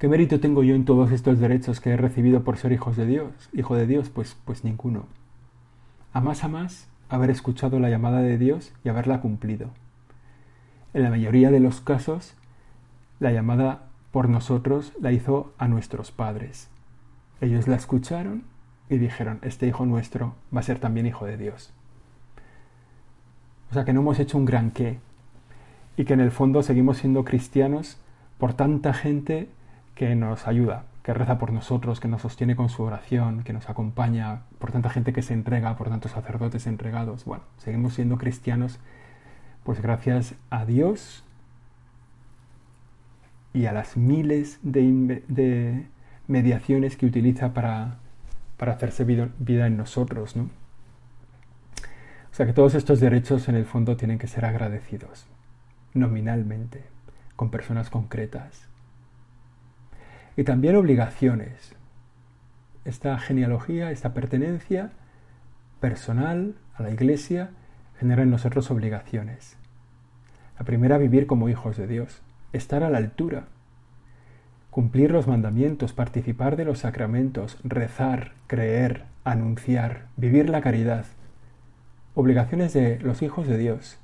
¿Qué 0.00 0.08
mérito 0.08 0.40
tengo 0.40 0.64
yo 0.64 0.74
en 0.74 0.86
todos 0.86 1.12
estos 1.12 1.38
derechos 1.38 1.78
que 1.78 1.90
he 1.90 1.96
recibido 1.96 2.42
por 2.42 2.56
ser 2.56 2.72
hijos 2.72 2.96
de 2.96 3.06
Dios? 3.06 3.30
Hijo 3.52 3.76
de 3.76 3.86
Dios, 3.86 4.08
pues, 4.08 4.36
pues 4.44 4.64
ninguno. 4.64 5.04
A 6.12 6.20
más 6.20 6.42
a 6.42 6.48
más, 6.48 6.88
haber 7.08 7.30
escuchado 7.30 7.78
la 7.78 7.90
llamada 7.90 8.20
de 8.20 8.38
Dios 8.38 8.72
y 8.84 8.88
haberla 8.88 9.20
cumplido. 9.20 9.70
En 10.94 11.02
la 11.02 11.10
mayoría 11.10 11.50
de 11.50 11.60
los 11.60 11.80
casos, 11.80 12.34
la 13.20 13.32
llamada 13.32 13.82
por 14.10 14.28
nosotros 14.28 14.92
la 15.00 15.12
hizo 15.12 15.52
a 15.58 15.68
nuestros 15.68 16.10
padres. 16.10 16.68
Ellos 17.40 17.68
la 17.68 17.76
escucharon 17.76 18.44
y 18.88 18.98
dijeron, 18.98 19.38
este 19.42 19.66
hijo 19.66 19.84
nuestro 19.84 20.34
va 20.54 20.60
a 20.60 20.64
ser 20.64 20.78
también 20.78 21.06
hijo 21.06 21.26
de 21.26 21.36
Dios. 21.36 21.72
O 23.70 23.74
sea 23.74 23.84
que 23.84 23.92
no 23.92 24.00
hemos 24.00 24.18
hecho 24.18 24.38
un 24.38 24.44
gran 24.44 24.70
qué 24.70 24.98
y 25.96 26.04
que 26.04 26.14
en 26.14 26.20
el 26.20 26.30
fondo 26.30 26.62
seguimos 26.62 26.98
siendo 26.98 27.24
cristianos 27.24 27.98
por 28.38 28.54
tanta 28.54 28.92
gente 28.92 29.48
que 29.94 30.14
nos 30.14 30.46
ayuda, 30.46 30.84
que 31.06 31.14
reza 31.14 31.38
por 31.38 31.52
nosotros, 31.52 32.00
que 32.00 32.08
nos 32.08 32.22
sostiene 32.22 32.56
con 32.56 32.68
su 32.68 32.82
oración, 32.82 33.44
que 33.44 33.52
nos 33.52 33.70
acompaña, 33.70 34.40
por 34.58 34.72
tanta 34.72 34.90
gente 34.90 35.12
que 35.12 35.22
se 35.22 35.34
entrega, 35.34 35.76
por 35.76 35.88
tantos 35.88 36.10
sacerdotes 36.10 36.66
entregados. 36.66 37.24
Bueno, 37.24 37.44
seguimos 37.58 37.94
siendo 37.94 38.18
cristianos, 38.18 38.80
pues 39.62 39.80
gracias 39.80 40.34
a 40.50 40.64
Dios 40.64 41.22
y 43.52 43.66
a 43.66 43.72
las 43.72 43.96
miles 43.96 44.58
de, 44.64 45.86
mediaciones 46.26 46.96
que 46.96 47.06
utiliza 47.06 47.54
para, 47.54 47.98
para 48.56 48.72
hacerse 48.72 49.04
vida, 49.04 49.28
vida 49.38 49.68
en 49.68 49.76
nosotros, 49.76 50.34
¿no? 50.34 50.50
O 52.32 52.34
sea 52.34 52.46
que 52.46 52.52
todos 52.52 52.74
estos 52.74 52.98
derechos 52.98 53.48
en 53.48 53.54
el 53.54 53.64
fondo 53.64 53.96
tienen 53.96 54.18
que 54.18 54.26
ser 54.26 54.44
agradecidos, 54.44 55.28
nominalmente, 55.94 56.82
con 57.36 57.52
personas 57.52 57.90
concretas 57.90 58.66
y 60.36 60.44
también 60.44 60.76
obligaciones. 60.76 61.74
Esta 62.84 63.18
genealogía, 63.18 63.90
esta 63.90 64.14
pertenencia 64.14 64.92
personal 65.80 66.54
a 66.74 66.82
la 66.82 66.90
Iglesia 66.90 67.50
genera 67.98 68.22
en 68.22 68.30
nosotros 68.30 68.70
obligaciones. 68.70 69.56
La 70.58 70.64
primera, 70.64 70.98
vivir 70.98 71.26
como 71.26 71.48
hijos 71.48 71.76
de 71.76 71.86
Dios, 71.86 72.22
estar 72.52 72.82
a 72.82 72.90
la 72.90 72.98
altura, 72.98 73.46
cumplir 74.70 75.10
los 75.10 75.26
mandamientos, 75.26 75.92
participar 75.92 76.56
de 76.56 76.66
los 76.66 76.80
sacramentos, 76.80 77.58
rezar, 77.64 78.32
creer, 78.46 79.04
anunciar, 79.24 80.06
vivir 80.16 80.50
la 80.50 80.60
caridad. 80.60 81.06
Obligaciones 82.14 82.72
de 82.72 82.98
los 83.00 83.22
hijos 83.22 83.46
de 83.46 83.58
Dios 83.58 83.98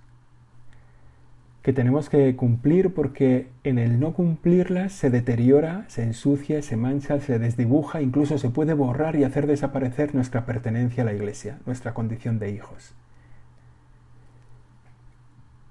que 1.63 1.73
tenemos 1.73 2.11
que 2.11 2.35
cumplir 2.35 2.93
porque 2.93 3.49
en 3.63 3.79
el 3.79 4.01
no 4.01 4.13
cumplirlas 4.15 4.93
se 4.93 5.11
deteriora, 5.11 5.85
se 5.87 6.03
ensucia, 6.03 6.61
se 6.61 6.77
mancha, 6.77 7.21
se 7.21 7.39
desdibuja, 7.39 8.03
incluso 8.03 8.37
se 8.37 8.51
puede 8.51 8.75
borrar 8.75 9.15
y 9.15 9.23
hacer 9.23 9.47
desaparecer 9.47 10.13
nuestra 10.15 10.45
pertenencia 10.45 11.05
a 11.05 11.07
la 11.07 11.13
Iglesia, 11.13 11.59
nuestra 11.65 11.95
condición 11.95 12.41
de 12.41 12.51
hijos. 12.51 12.95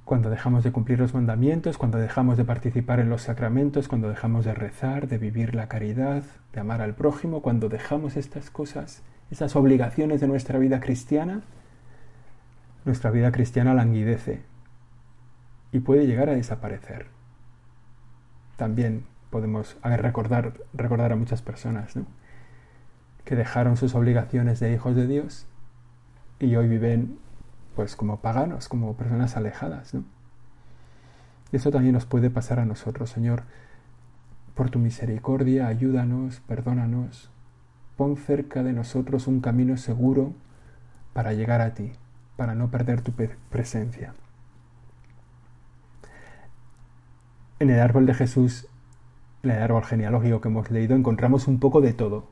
Cuando 0.06 0.30
dejamos 0.30 0.64
de 0.64 0.72
cumplir 0.72 1.00
los 1.00 1.14
mandamientos, 1.14 1.78
cuando 1.78 1.98
dejamos 1.98 2.38
de 2.38 2.46
participar 2.46 3.02
en 3.02 3.10
los 3.10 3.24
sacramentos, 3.24 3.90
cuando 3.90 4.10
dejamos 4.10 4.46
de 4.46 4.54
rezar, 4.54 5.08
de 5.10 5.18
vivir 5.18 5.56
la 5.56 5.68
caridad, 5.68 6.24
de 6.54 6.60
amar 6.60 6.82
al 6.82 6.96
prójimo, 6.96 7.42
cuando 7.42 7.68
dejamos 7.68 8.16
estas 8.16 8.50
cosas, 8.50 9.04
esas 9.30 9.56
obligaciones 9.58 10.22
de 10.22 10.28
nuestra 10.28 10.58
vida 10.58 10.80
cristiana, 10.80 11.42
nuestra 12.86 13.12
vida 13.12 13.32
cristiana 13.32 13.74
languidece, 13.74 14.42
y 15.72 15.80
puede 15.80 16.08
llegar 16.08 16.30
a 16.30 16.34
desaparecer. 16.34 17.08
También 18.58 19.06
podemos 19.30 19.78
recordar, 19.84 20.54
recordar 20.74 21.12
a 21.12 21.16
muchas 21.16 21.42
personas 21.42 21.94
que 23.26 23.36
dejaron 23.36 23.78
sus 23.78 23.96
obligaciones 23.96 24.60
de 24.60 24.74
hijos 24.74 24.96
de 24.96 25.08
Dios 25.08 25.48
y 26.40 26.56
hoy 26.56 26.68
viven 26.68 27.18
pues 27.76 27.96
como 27.96 28.20
paganos, 28.20 28.68
como 28.68 28.96
personas 28.98 29.38
alejadas. 29.38 29.94
Y 29.94 31.56
eso 31.56 31.72
también 31.72 31.94
nos 31.94 32.06
puede 32.06 32.30
pasar 32.30 32.60
a 32.60 32.66
nosotros, 32.66 33.10
Señor. 33.10 33.44
Por 34.56 34.70
tu 34.70 34.80
misericordia, 34.80 35.68
ayúdanos, 35.68 36.42
perdónanos, 36.42 37.32
pon 37.96 38.18
cerca 38.18 38.64
de 38.64 38.74
nosotros 38.74 39.28
un 39.28 39.40
camino 39.40 39.78
seguro 39.78 40.34
para 41.14 41.34
llegar 41.34 41.62
a 41.62 41.74
ti, 41.74 41.94
para 42.36 42.54
no 42.54 42.70
perder 42.70 43.02
tu 43.02 43.14
presencia. 43.50 44.14
En 47.62 47.70
el 47.70 47.80
árbol 47.80 48.08
de 48.08 48.16
Jesús, 48.16 48.66
en 49.44 49.52
el 49.52 49.62
árbol 49.62 49.84
genealógico 49.84 50.42
que 50.42 50.48
hemos 50.48 50.72
leído, 50.72 50.96
encontramos 50.96 51.48
un 51.48 51.60
poco 51.60 51.80
de 51.80 51.94
todo. 51.94 52.26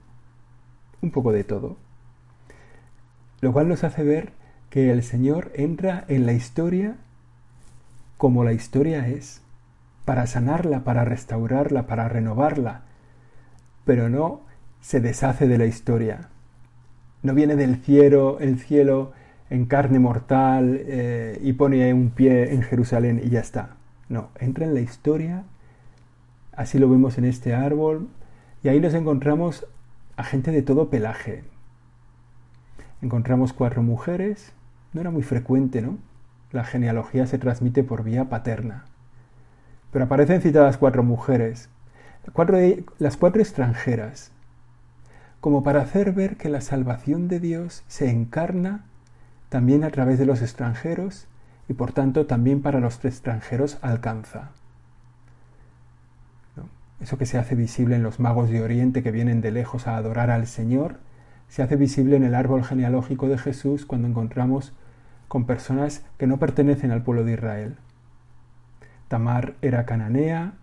Un 1.03 1.11
poco 1.11 1.31
de 1.31 1.43
todo. 1.43 1.77
Lo 3.39 3.53
cual 3.53 3.67
nos 3.67 3.83
hace 3.83 4.03
ver 4.03 4.33
que 4.71 4.91
el 4.91 5.03
Señor 5.03 5.51
entra 5.53 6.03
en 6.07 6.25
la 6.25 6.33
historia 6.33 6.95
como 8.17 8.43
la 8.43 8.53
historia 8.53 9.07
es, 9.07 9.43
para 10.03 10.25
sanarla, 10.25 10.83
para 10.83 11.05
restaurarla, 11.05 11.85
para 11.85 12.09
renovarla, 12.09 12.81
pero 13.85 14.09
no 14.09 14.41
se 14.81 14.99
deshace 14.99 15.47
de 15.47 15.59
la 15.59 15.67
historia. 15.67 16.29
No 17.21 17.35
viene 17.35 17.55
del 17.55 17.75
cielo, 17.75 18.39
el 18.39 18.57
cielo 18.57 19.11
en 19.51 19.67
carne 19.67 19.99
mortal 19.99 20.81
eh, 20.87 21.39
y 21.43 21.53
pone 21.53 21.93
un 21.93 22.09
pie 22.09 22.51
en 22.51 22.63
Jerusalén 22.63 23.21
y 23.23 23.29
ya 23.29 23.41
está. 23.41 23.75
No, 24.10 24.30
entra 24.39 24.65
en 24.65 24.74
la 24.74 24.82
historia, 24.82 25.43
así 26.52 26.80
lo 26.80 26.89
vemos 26.89 27.17
en 27.17 27.26
este 27.26 27.54
árbol, 27.54 28.10
y 28.63 28.67
ahí 28.67 28.80
nos 28.80 28.95
encontramos 28.95 29.65
a 30.17 30.24
gente 30.24 30.52
de 30.52 30.63
todo 30.63 30.89
pelaje. 30.89 31.43
Encontramos 33.02 33.54
cuatro 33.54 33.84
mujeres, 33.84 34.52
no 34.91 35.00
era 35.00 35.12
muy 35.12 35.22
frecuente, 35.22 35.82
¿no? 35.82 35.98
La 36.52 36.63
genealogía 36.63 37.28
se 37.28 37.38
transmite 37.38 37.84
por 37.84 38.04
vía 38.04 38.30
paterna. 38.30 38.86
Pero 39.91 40.06
aparecen 40.06 40.41
citadas 40.41 40.78
cuatro 40.78 41.04
mujeres, 41.04 41.69
cuatro 42.34 42.58
las 42.98 43.15
cuatro 43.15 43.41
extranjeras, 43.41 44.32
como 45.39 45.63
para 45.63 45.82
hacer 45.82 46.12
ver 46.12 46.36
que 46.36 46.50
la 46.50 46.62
salvación 46.62 47.28
de 47.28 47.39
Dios 47.39 47.84
se 47.88 48.10
encarna 48.10 48.86
también 49.50 49.84
a 49.84 49.91
través 49.91 50.19
de 50.19 50.26
los 50.26 50.41
extranjeros 50.41 51.28
y 51.69 51.73
por 51.73 51.93
tanto 51.93 52.25
también 52.25 52.62
para 52.62 52.79
los 52.79 53.03
extranjeros 53.05 53.77
alcanza. 53.82 54.49
Eso 56.99 57.17
que 57.17 57.25
se 57.25 57.38
hace 57.38 57.55
visible 57.55 57.95
en 57.95 58.03
los 58.03 58.19
magos 58.19 58.49
de 58.49 58.62
Oriente 58.62 59.03
que 59.03 59.12
vienen 59.12 59.39
de 59.39 59.51
lejos 59.51 59.88
a 59.88 59.95
adorar 59.95 60.32
al 60.32 60.47
Señor, 60.47 60.97
se 61.47 61.63
hace 61.63 61.77
visible 61.77 62.17
en 62.17 62.25
el 62.25 62.36
árbol 62.36 62.65
genealógico 62.65 63.29
de 63.29 63.38
Jesús 63.38 63.86
cuando 63.86 64.08
encontramos 64.08 64.73
con 65.29 65.45
personas 65.45 66.03
que 66.17 66.27
no 66.27 66.38
pertenecen 66.38 66.91
al 66.91 67.03
pueblo 67.03 67.23
de 67.23 67.34
Israel. 67.34 67.77
Tamar 69.08 69.53
era 69.62 69.86
cananea, 69.86 70.53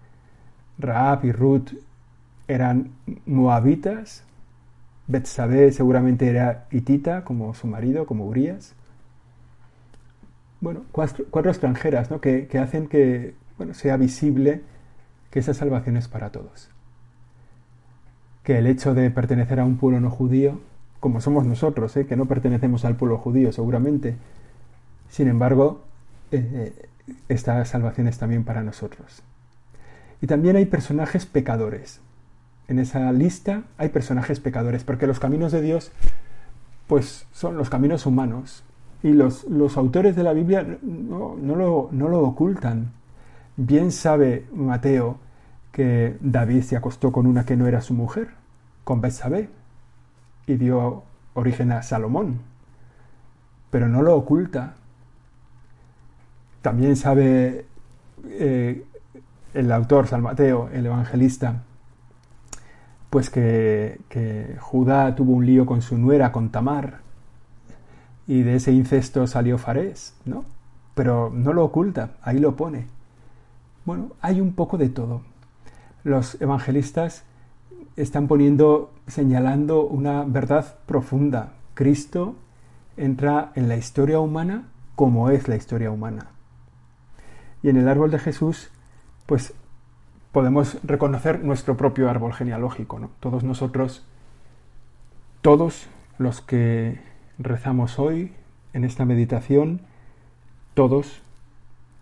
Raab 0.79 1.25
y 1.25 1.33
Ruth 1.33 1.71
eran 2.49 2.91
moabitas, 3.25 4.25
Betsabé 5.07 5.71
seguramente 5.71 6.29
era 6.29 6.67
hitita, 6.71 7.25
como 7.25 7.55
su 7.55 7.69
marido, 7.69 8.07
como 8.07 8.27
Urias. 8.27 8.75
Bueno, 10.61 10.85
cuatro, 10.93 11.51
extranjeras 11.51 12.11
¿no? 12.11 12.21
que, 12.21 12.49
hacen 12.59 12.89
que 12.89 13.35
bueno, 13.59 13.75
sea 13.75 13.97
visible 13.97 14.63
que 15.31 15.41
esa 15.41 15.55
salvación 15.55 15.97
es 15.97 16.09
para 16.09 16.31
todos. 16.31 16.71
Que 18.43 18.59
el 18.59 18.67
hecho 18.67 18.95
de 18.95 19.11
pertenecer 19.11 19.61
a 19.61 19.65
un 19.65 19.77
pueblo 19.77 20.01
no 20.01 20.11
judío, 20.11 20.61
como 21.01 21.21
somos 21.21 21.45
nosotros, 21.45 21.97
¿eh? 21.97 22.07
que 22.07 22.17
no 22.17 22.27
pertenecemos 22.27 22.85
al 22.85 22.97
pueblo 22.97 23.19
judío 23.19 23.53
seguramente, 23.53 24.17
sin 25.11 25.29
embargo, 25.29 25.83
eh, 26.31 26.73
eh, 26.77 26.89
esta 27.29 27.65
salvación 27.65 28.09
es 28.09 28.19
también 28.19 28.45
para 28.45 28.63
nosotros. 28.63 29.23
Y 30.21 30.27
también 30.27 30.57
hay 30.57 30.67
personajes 30.67 31.27
pecadores. 31.27 32.01
En 32.69 32.79
esa 32.79 33.13
lista 33.13 33.63
hay 33.79 33.91
personajes 33.91 34.41
pecadores, 34.41 34.85
porque 34.85 35.07
los 35.07 35.21
caminos 35.21 35.53
de 35.53 35.61
Dios, 35.61 35.93
pues 36.89 37.27
son 37.33 37.57
los 37.57 37.71
caminos 37.71 38.07
humanos. 38.07 38.65
Y 39.03 39.13
los, 39.13 39.45
los 39.45 39.77
autores 39.77 40.17
de 40.17 40.23
la 40.23 40.33
Biblia 40.33 40.67
no, 40.83 41.37
lo, 41.37 41.89
no 41.93 42.09
lo 42.09 42.21
ocultan. 42.21 42.93
Bien 43.57 43.93
sabe 43.93 44.47
Mateo 44.53 45.19
que 45.73 46.17
David 46.21 46.63
se 46.63 46.77
acostó 46.77 47.13
con 47.13 47.27
una 47.27 47.45
que 47.45 47.57
no 47.57 47.67
era 47.67 47.81
su 47.81 47.95
mujer, 47.95 48.31
con 48.83 49.01
Betsabé, 49.01 49.51
y 50.47 50.55
dio 50.55 51.03
origen 51.35 51.73
a 51.73 51.83
Salomón. 51.83 52.41
Pero 53.71 53.89
no 53.89 54.03
lo 54.03 54.17
oculta. 54.17 54.75
También 56.63 56.97
sabe 56.97 57.67
eh, 58.25 58.85
el 59.55 59.73
autor, 59.73 60.07
San 60.07 60.23
Mateo, 60.23 60.69
el 60.73 60.87
evangelista, 60.87 61.63
pues 63.11 63.31
que, 63.31 64.57
Judá 64.61 65.15
tuvo 65.15 65.33
un 65.33 65.47
lío 65.47 65.65
con 65.65 65.81
su 65.81 65.97
nuera, 65.97 66.33
con 66.33 66.51
Tamar, 66.51 67.01
y 68.27 68.43
de 68.43 68.57
ese 68.57 68.73
incesto 68.73 69.27
salió 69.27 69.59
Farés, 69.59 70.15
¿no? 70.25 70.45
Pero 70.95 71.31
no 71.33 71.53
lo 71.53 71.65
oculta, 71.65 72.17
ahí 72.23 72.39
lo 72.39 72.57
pone. 72.57 72.87
Bueno, 73.85 74.11
hay 74.21 74.41
un 74.41 74.53
poco 74.53 74.79
de 74.79 74.89
todo. 74.89 75.21
Los 76.03 76.41
evangelistas 76.41 77.25
están 77.97 78.27
poniendo, 78.27 78.93
señalando 79.07 79.87
una 79.87 80.25
verdad 80.25 80.79
profunda. 80.87 81.53
Cristo 81.75 82.35
entra 82.97 83.53
en 83.55 83.69
la 83.69 83.77
historia 83.77 84.21
humana 84.21 84.65
como 84.95 85.31
es 85.31 85.49
la 85.49 85.57
historia 85.57 85.91
humana. 85.91 86.31
Y 87.63 87.69
en 87.69 87.77
el 87.77 87.89
árbol 87.89 88.11
de 88.11 88.19
Jesús 88.19 88.71
pues 89.27 89.55
podemos 90.33 90.79
reconocer 90.85 91.43
nuestro 91.45 91.77
propio 91.77 92.09
árbol 92.09 92.33
genealógico. 92.33 92.99
¿no? 92.99 93.11
Todos 93.21 93.45
nosotros, 93.45 94.05
todos 95.43 95.89
los 96.19 96.41
que 96.41 97.01
rezamos 97.39 97.99
hoy 97.99 98.33
en 98.73 98.85
esta 98.85 99.05
meditación, 99.05 99.81
todos, 100.75 101.23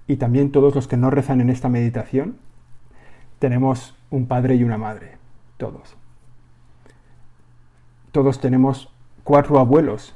y 0.07 0.17
también 0.17 0.53
todos 0.53 0.75
los 0.75 0.89
que 0.89 0.97
no 0.97 1.11
rezan 1.11 1.41
en 1.41 1.51
esta 1.51 1.69
meditación, 1.69 2.37
tenemos 3.39 3.95
un 4.11 4.27
padre 4.27 4.57
y 4.57 4.65
una 4.65 4.79
madre, 4.79 5.17
todos. 5.57 5.97
Todos 8.13 8.41
tenemos 8.41 8.91
cuatro 9.25 9.59
abuelos, 9.59 10.15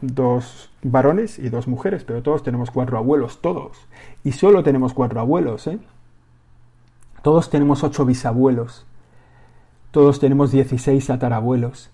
dos 0.00 0.70
varones 0.82 1.38
y 1.38 1.48
dos 1.48 1.66
mujeres, 1.66 2.04
pero 2.04 2.22
todos 2.22 2.42
tenemos 2.42 2.70
cuatro 2.70 2.98
abuelos, 2.98 3.40
todos. 3.40 3.78
Y 4.22 4.32
solo 4.32 4.62
tenemos 4.62 4.94
cuatro 4.94 5.20
abuelos, 5.20 5.66
¿eh? 5.66 5.78
Todos 7.22 7.48
tenemos 7.48 7.82
ocho 7.82 8.04
bisabuelos. 8.04 8.86
Todos 9.90 10.20
tenemos 10.20 10.52
dieciséis 10.52 11.06
tatarabuelos. 11.06 11.90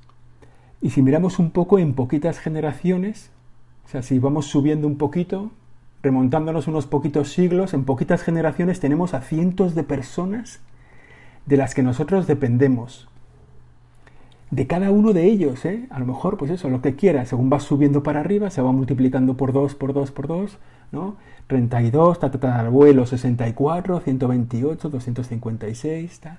Y 0.80 0.90
si 0.90 1.02
miramos 1.02 1.38
un 1.38 1.50
poco 1.50 1.78
en 1.78 1.94
poquitas 1.94 2.38
generaciones, 2.38 3.30
o 3.84 3.88
sea, 3.88 4.02
si 4.02 4.18
vamos 4.18 4.46
subiendo 4.46 4.86
un 4.86 4.96
poquito, 4.96 5.50
remontándonos 6.02 6.68
unos 6.68 6.86
poquitos 6.86 7.32
siglos, 7.32 7.74
en 7.74 7.84
poquitas 7.84 8.22
generaciones 8.22 8.80
tenemos 8.80 9.12
a 9.12 9.20
cientos 9.20 9.74
de 9.74 9.82
personas 9.82 10.60
de 11.46 11.56
las 11.56 11.74
que 11.74 11.82
nosotros 11.82 12.26
dependemos 12.26 13.10
de 14.50 14.66
cada 14.66 14.90
uno 14.90 15.12
de 15.12 15.26
ellos, 15.26 15.64
¿eh? 15.64 15.86
A 15.90 16.00
lo 16.00 16.06
mejor, 16.06 16.36
pues 16.36 16.50
eso, 16.50 16.68
lo 16.68 16.82
que 16.82 16.96
quiera, 16.96 17.24
según 17.24 17.50
vas 17.50 17.62
subiendo 17.62 18.02
para 18.02 18.20
arriba, 18.20 18.50
se 18.50 18.60
va 18.60 18.72
multiplicando 18.72 19.36
por 19.36 19.52
2, 19.52 19.76
por 19.76 19.92
2, 19.92 20.10
por 20.10 20.26
2, 20.26 20.58
¿no? 20.90 21.16
32, 21.46 22.18
abuelo 22.42 23.06
64, 23.06 24.00
128, 24.00 24.88
256, 24.88 26.20
tal. 26.20 26.38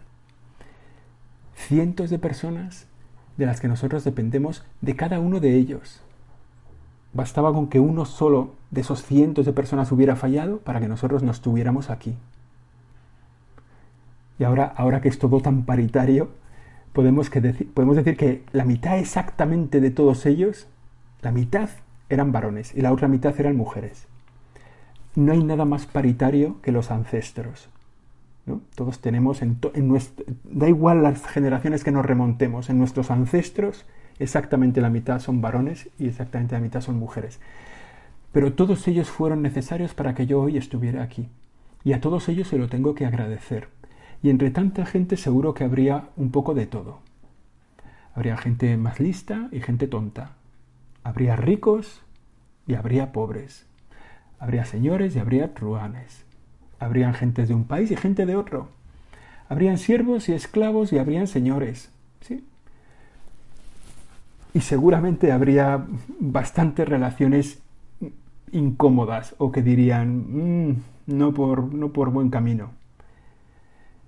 Cientos 1.56 2.10
de 2.10 2.19
personas 2.19 2.88
de 3.41 3.47
las 3.47 3.60
que 3.60 3.67
nosotros 3.67 4.04
dependemos 4.04 4.63
de 4.82 4.95
cada 4.95 5.19
uno 5.19 5.39
de 5.39 5.56
ellos. 5.56 5.99
Bastaba 7.12 7.51
con 7.51 7.69
que 7.69 7.80
uno 7.80 8.06
solo 8.06 8.54
de 8.69 8.82
esos 8.82 9.04
cientos 9.04 9.47
de 9.47 9.51
personas 9.51 9.91
hubiera 9.91 10.15
fallado 10.15 10.60
para 10.60 10.80
que 10.80 10.88
nosotros 10.88 11.23
nos 11.23 11.41
tuviéramos 11.41 11.89
aquí. 11.89 12.15
Y 14.38 14.43
ahora, 14.43 14.71
ahora 14.77 15.01
que 15.01 15.10
es 15.10 15.17
todo 15.17 15.39
tan 15.39 15.65
paritario, 15.65 16.30
podemos, 16.93 17.32
que 17.32 17.41
podemos 17.73 17.95
decir 17.95 18.15
que 18.15 18.43
la 18.51 18.63
mitad 18.63 18.99
exactamente 18.99 19.82
de 19.82 19.89
todos 19.89 20.27
ellos, 20.27 20.67
la 21.23 21.32
mitad 21.32 21.69
eran 22.10 22.32
varones 22.32 22.75
y 22.75 22.82
la 22.82 22.93
otra 22.93 23.08
mitad 23.08 23.34
eran 23.39 23.56
mujeres. 23.56 24.06
No 25.15 25.32
hay 25.32 25.43
nada 25.43 25.65
más 25.65 25.88
paritario 25.88 26.62
que 26.62 26.71
los 26.71 26.91
ancestros. 26.91 27.69
Todos 28.75 28.99
tenemos, 28.99 29.41
en, 29.41 29.60
nuestro, 29.88 30.25
da 30.43 30.67
igual 30.67 31.04
las 31.04 31.25
generaciones 31.25 31.84
que 31.84 31.91
nos 31.91 32.06
remontemos, 32.06 32.69
en 32.69 32.80
nuestros 32.80 33.12
ancestros 33.12 33.86
exactamente 34.19 34.82
la 34.82 34.89
mitad 34.89 35.19
son 35.19 35.41
varones 35.41 35.89
y 35.97 36.08
exactamente 36.08 36.56
la 36.56 36.62
mitad 36.62 36.82
son 36.82 36.97
mujeres. 36.97 37.39
Pero 38.32 38.54
todos 38.54 38.88
ellos 38.88 39.10
fueron 39.10 39.41
necesarios 39.41 39.93
para 39.93 40.15
que 40.15 40.25
yo 40.25 40.41
hoy 40.41 40.58
estuviera 40.58 41.04
aquí. 41.04 41.30
Y 41.84 41.93
a 41.93 42.01
todos 42.01 42.30
ellos 42.30 42.47
se 42.47 42.58
lo 42.58 42.69
tengo 42.69 42.93
que 42.93 43.06
agradecer 43.06 43.69
y 44.23 44.30
entre 44.30 44.51
tanta 44.51 44.86
gente 44.86 45.17
seguro 45.17 45.54
que 45.54 45.63
habría 45.63 46.10
un 46.15 46.32
poco 46.32 46.54
de 46.54 46.67
todo. 46.67 46.99
Habría 48.13 48.38
gente 48.38 48.77
más 48.77 48.99
lista 48.99 49.47
y 49.51 49.62
gente 49.62 49.88
tonta. 49.88 50.34
Habría 51.04 51.36
ricos 51.36 52.01
y 52.67 52.75
habría 52.75 53.12
pobres. 53.12 53.65
Habría 54.38 54.65
señores 54.65 55.15
y 55.15 55.19
habría 55.19 55.54
truanes. 55.54 56.25
Habrían 56.82 57.13
gentes 57.13 57.48
de 57.48 57.54
un 57.54 57.65
país 57.65 57.91
y 57.91 57.96
gente 57.96 58.26
de 58.26 58.36
otro. 58.36 58.67
Habrían 59.48 59.78
siervos 59.78 60.28
y 60.30 60.34
esclavos 60.34 60.91
y 60.91 60.98
habrían 60.98 61.28
señores. 61.28 61.91
¿sí? 62.22 62.44
Y 64.56 64.62
seguramente 64.62 65.32
habría 65.32 65.86
bastantes 66.20 66.89
relaciones 66.89 67.60
incómodas 68.52 69.36
o 69.38 69.52
que 69.52 69.62
dirían 69.62 70.70
mm, 70.70 70.76
no, 71.06 71.34
por, 71.36 71.72
no 71.72 71.94
por 71.94 72.10
buen 72.10 72.32
camino. 72.32 72.72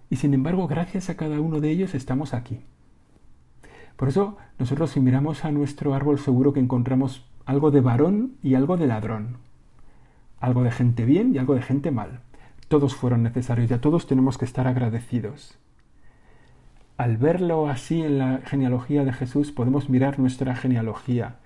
Y 0.10 0.16
sin 0.16 0.34
embargo, 0.34 0.68
gracias 0.68 1.12
a 1.12 1.16
cada 1.16 1.40
uno 1.40 1.60
de 1.60 1.70
ellos 1.70 1.94
estamos 1.94 2.34
aquí. 2.34 2.60
Por 3.98 4.10
eso, 4.10 4.38
nosotros 4.58 4.90
si 4.90 5.00
miramos 5.00 5.46
a 5.46 5.52
nuestro 5.52 5.94
árbol 5.94 6.18
seguro 6.18 6.54
que 6.54 6.60
encontramos 6.60 7.24
algo 7.46 7.70
de 7.70 7.82
varón 7.82 8.34
y 8.42 8.56
algo 8.56 8.78
de 8.78 8.88
ladrón. 8.88 9.38
Algo 10.40 10.64
de 10.64 10.72
gente 10.72 11.06
bien 11.06 11.36
y 11.36 11.38
algo 11.38 11.54
de 11.54 11.62
gente 11.62 11.92
mal. 11.92 12.22
Todos 12.67 12.95
fueron 12.95 13.23
necesarios 13.23 13.69
y 13.69 13.73
a 13.73 13.82
todos 13.82 14.08
tenemos 14.08 14.38
que 14.38 14.45
estar 14.45 14.67
agradecidos. 14.67 15.58
Al 16.97 17.17
verlo 17.17 17.67
así 17.67 18.02
en 18.02 18.17
la 18.17 18.39
genealogía 18.45 19.04
de 19.04 19.13
Jesús, 19.13 19.52
podemos 19.52 19.89
mirar 19.89 20.19
nuestra 20.19 20.56
genealogía 20.56 21.38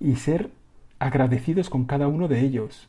y 0.00 0.16
ser 0.16 0.50
agradecidos 0.98 1.70
con 1.70 1.84
cada 1.84 2.08
uno 2.08 2.28
de 2.28 2.40
ellos 2.40 2.88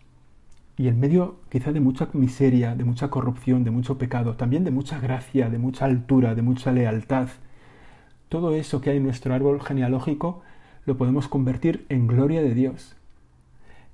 y 0.78 0.88
en 0.88 1.00
medio 1.00 1.38
quizá 1.50 1.72
de 1.72 1.80
mucha 1.80 2.08
miseria, 2.14 2.76
de 2.76 2.84
mucha 2.84 3.10
corrupción, 3.10 3.64
de 3.64 3.72
mucho 3.72 3.98
pecado, 3.98 4.36
también 4.36 4.64
de 4.64 4.72
mucha 4.72 5.00
gracia, 5.00 5.50
de 5.50 5.58
mucha 5.58 5.86
altura, 5.86 6.36
de 6.36 6.44
mucha 6.44 6.72
lealtad, 6.72 7.30
todo 8.30 8.54
eso 8.54 8.82
que 8.82 8.90
hay 8.90 8.98
en 8.98 9.04
nuestro 9.04 9.34
árbol 9.34 9.62
genealógico 9.62 10.42
lo 10.86 10.98
podemos 10.98 11.28
convertir 11.28 11.86
en 11.90 12.08
gloria 12.08 12.42
de 12.42 12.54
Dios. 12.54 12.96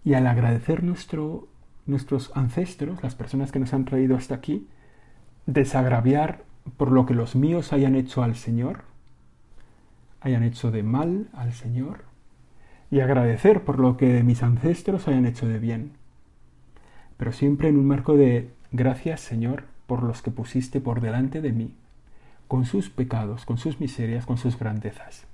Y 0.03 0.15
al 0.15 0.27
agradecer 0.27 0.83
nuestro, 0.83 1.47
nuestros 1.85 2.31
ancestros, 2.35 3.03
las 3.03 3.15
personas 3.15 3.51
que 3.51 3.59
nos 3.59 3.73
han 3.73 3.85
traído 3.85 4.15
hasta 4.15 4.35
aquí, 4.35 4.67
desagraviar 5.45 6.43
por 6.77 6.91
lo 6.91 7.05
que 7.05 7.13
los 7.13 7.35
míos 7.35 7.73
hayan 7.73 7.95
hecho 7.95 8.23
al 8.23 8.35
Señor, 8.35 8.83
hayan 10.21 10.43
hecho 10.43 10.71
de 10.71 10.83
mal 10.83 11.27
al 11.33 11.53
Señor, 11.53 12.05
y 12.89 12.99
agradecer 12.99 13.63
por 13.63 13.79
lo 13.79 13.97
que 13.97 14.23
mis 14.23 14.43
ancestros 14.43 15.07
hayan 15.07 15.25
hecho 15.25 15.47
de 15.47 15.59
bien 15.59 16.03
pero 17.17 17.31
siempre 17.31 17.69
en 17.69 17.77
un 17.77 17.87
marco 17.87 18.17
de 18.17 18.51
gracias 18.71 19.21
Señor 19.21 19.63
por 19.87 20.03
los 20.03 20.21
que 20.21 20.31
pusiste 20.31 20.81
por 20.81 21.01
delante 21.01 21.41
de 21.41 21.51
mí, 21.51 21.73
con 22.49 22.65
sus 22.65 22.89
pecados, 22.89 23.45
con 23.45 23.57
sus 23.57 23.79
miserias, 23.79 24.25
con 24.25 24.37
sus 24.37 24.57
grandezas. 24.57 25.25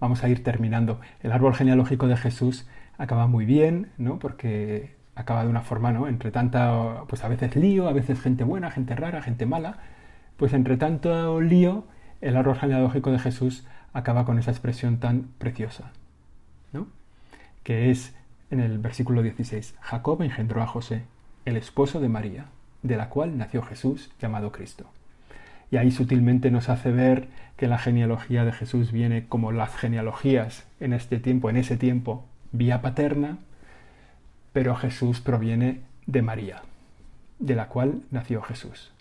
Vamos 0.00 0.24
a 0.24 0.28
ir 0.28 0.42
terminando. 0.42 1.00
El 1.22 1.32
árbol 1.32 1.54
genealógico 1.54 2.08
de 2.08 2.16
Jesús 2.16 2.68
acaba 2.98 3.26
muy 3.26 3.44
bien, 3.44 3.92
¿no? 3.98 4.18
Porque 4.18 4.94
acaba 5.14 5.44
de 5.44 5.50
una 5.50 5.62
forma, 5.62 5.92
¿no? 5.92 6.08
Entre 6.08 6.30
tanta, 6.30 7.04
pues 7.08 7.24
a 7.24 7.28
veces 7.28 7.56
lío, 7.56 7.88
a 7.88 7.92
veces 7.92 8.20
gente 8.20 8.44
buena, 8.44 8.70
gente 8.70 8.94
rara, 8.94 9.22
gente 9.22 9.46
mala, 9.46 9.78
pues 10.36 10.52
entre 10.52 10.76
tanto 10.76 11.40
lío, 11.40 11.84
el 12.20 12.36
árbol 12.36 12.56
genealógico 12.56 13.10
de 13.10 13.18
Jesús 13.18 13.66
acaba 13.92 14.24
con 14.24 14.38
esa 14.38 14.50
expresión 14.50 14.98
tan 14.98 15.28
preciosa, 15.38 15.92
¿no? 16.72 16.86
que 17.62 17.90
es 17.90 18.14
en 18.50 18.60
el 18.60 18.78
versículo 18.78 19.22
16, 19.22 19.76
Jacob 19.80 20.22
engendró 20.22 20.62
a 20.62 20.66
José, 20.66 21.02
el 21.44 21.56
esposo 21.56 22.00
de 22.00 22.08
María, 22.08 22.46
de 22.82 22.96
la 22.96 23.08
cual 23.08 23.38
nació 23.38 23.62
Jesús 23.62 24.10
llamado 24.20 24.52
Cristo. 24.52 24.90
Y 25.70 25.78
ahí 25.78 25.90
sutilmente 25.90 26.50
nos 26.50 26.68
hace 26.68 26.92
ver 26.92 27.28
que 27.56 27.66
la 27.66 27.78
genealogía 27.78 28.44
de 28.44 28.52
Jesús 28.52 28.92
viene 28.92 29.26
como 29.26 29.52
las 29.52 29.74
genealogías 29.74 30.66
en 30.80 30.92
este 30.92 31.18
tiempo, 31.18 31.48
en 31.48 31.56
ese 31.56 31.78
tiempo, 31.78 32.26
vía 32.52 32.82
paterna, 32.82 33.38
pero 34.52 34.74
Jesús 34.76 35.20
proviene 35.20 35.80
de 36.06 36.22
María, 36.22 36.62
de 37.38 37.54
la 37.54 37.68
cual 37.68 38.02
nació 38.10 38.42
Jesús. 38.42 38.92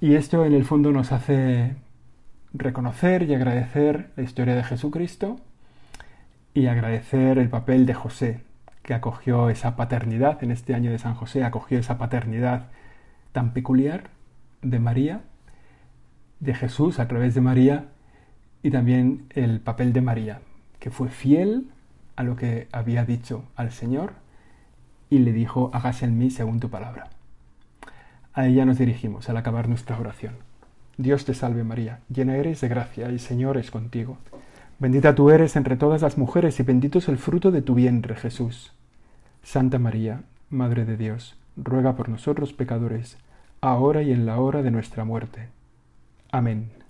Y 0.00 0.16
esto 0.16 0.44
en 0.44 0.52
el 0.52 0.64
fondo 0.64 0.90
nos 0.90 1.12
hace 1.12 1.76
reconocer 2.52 3.22
y 3.22 3.34
agradecer 3.34 4.10
la 4.16 4.22
historia 4.22 4.54
de 4.54 4.64
Jesucristo 4.64 5.40
y 6.52 6.66
agradecer 6.66 7.38
el 7.38 7.48
papel 7.48 7.86
de 7.86 7.94
José, 7.94 8.40
que 8.82 8.94
acogió 8.94 9.48
esa 9.48 9.76
paternidad 9.76 10.42
en 10.42 10.50
este 10.50 10.74
año 10.74 10.90
de 10.90 10.98
San 10.98 11.14
José, 11.14 11.42
acogió 11.42 11.78
esa 11.78 11.98
paternidad 11.98 12.68
tan 13.32 13.52
peculiar 13.52 14.10
de 14.62 14.78
María, 14.78 15.22
de 16.40 16.54
Jesús 16.54 16.98
a 16.98 17.08
través 17.08 17.34
de 17.34 17.40
María, 17.40 17.86
y 18.62 18.70
también 18.70 19.26
el 19.30 19.60
papel 19.60 19.92
de 19.92 20.00
María, 20.00 20.40
que 20.78 20.90
fue 20.90 21.08
fiel 21.08 21.68
a 22.16 22.22
lo 22.22 22.36
que 22.36 22.68
había 22.72 23.04
dicho 23.04 23.44
al 23.56 23.72
Señor 23.72 24.12
y 25.10 25.18
le 25.18 25.32
dijo, 25.32 25.70
hágase 25.72 26.06
en 26.06 26.18
mí 26.18 26.30
según 26.30 26.60
tu 26.60 26.70
palabra. 26.70 27.08
A 28.32 28.46
ella 28.46 28.64
nos 28.64 28.78
dirigimos 28.78 29.28
al 29.28 29.36
acabar 29.36 29.68
nuestra 29.68 29.98
oración. 29.98 30.34
Dios 30.96 31.24
te 31.24 31.34
salve 31.34 31.64
María, 31.64 32.00
llena 32.08 32.36
eres 32.36 32.60
de 32.60 32.68
gracia, 32.68 33.10
y 33.10 33.18
Señor 33.18 33.56
es 33.56 33.70
contigo. 33.70 34.18
Bendita 34.78 35.14
tú 35.14 35.30
eres 35.30 35.56
entre 35.56 35.76
todas 35.76 36.02
las 36.02 36.18
mujeres, 36.18 36.58
y 36.60 36.62
bendito 36.62 36.98
es 36.98 37.08
el 37.08 37.18
fruto 37.18 37.50
de 37.50 37.62
tu 37.62 37.74
vientre, 37.74 38.16
Jesús. 38.16 38.72
Santa 39.42 39.78
María, 39.78 40.22
Madre 40.50 40.84
de 40.84 40.96
Dios, 40.96 41.36
ruega 41.56 41.96
por 41.96 42.08
nosotros 42.08 42.52
pecadores, 42.52 43.18
ahora 43.60 44.02
y 44.02 44.12
en 44.12 44.26
la 44.26 44.38
hora 44.38 44.62
de 44.62 44.70
nuestra 44.70 45.04
muerte. 45.04 45.48
Amén. 46.30 46.83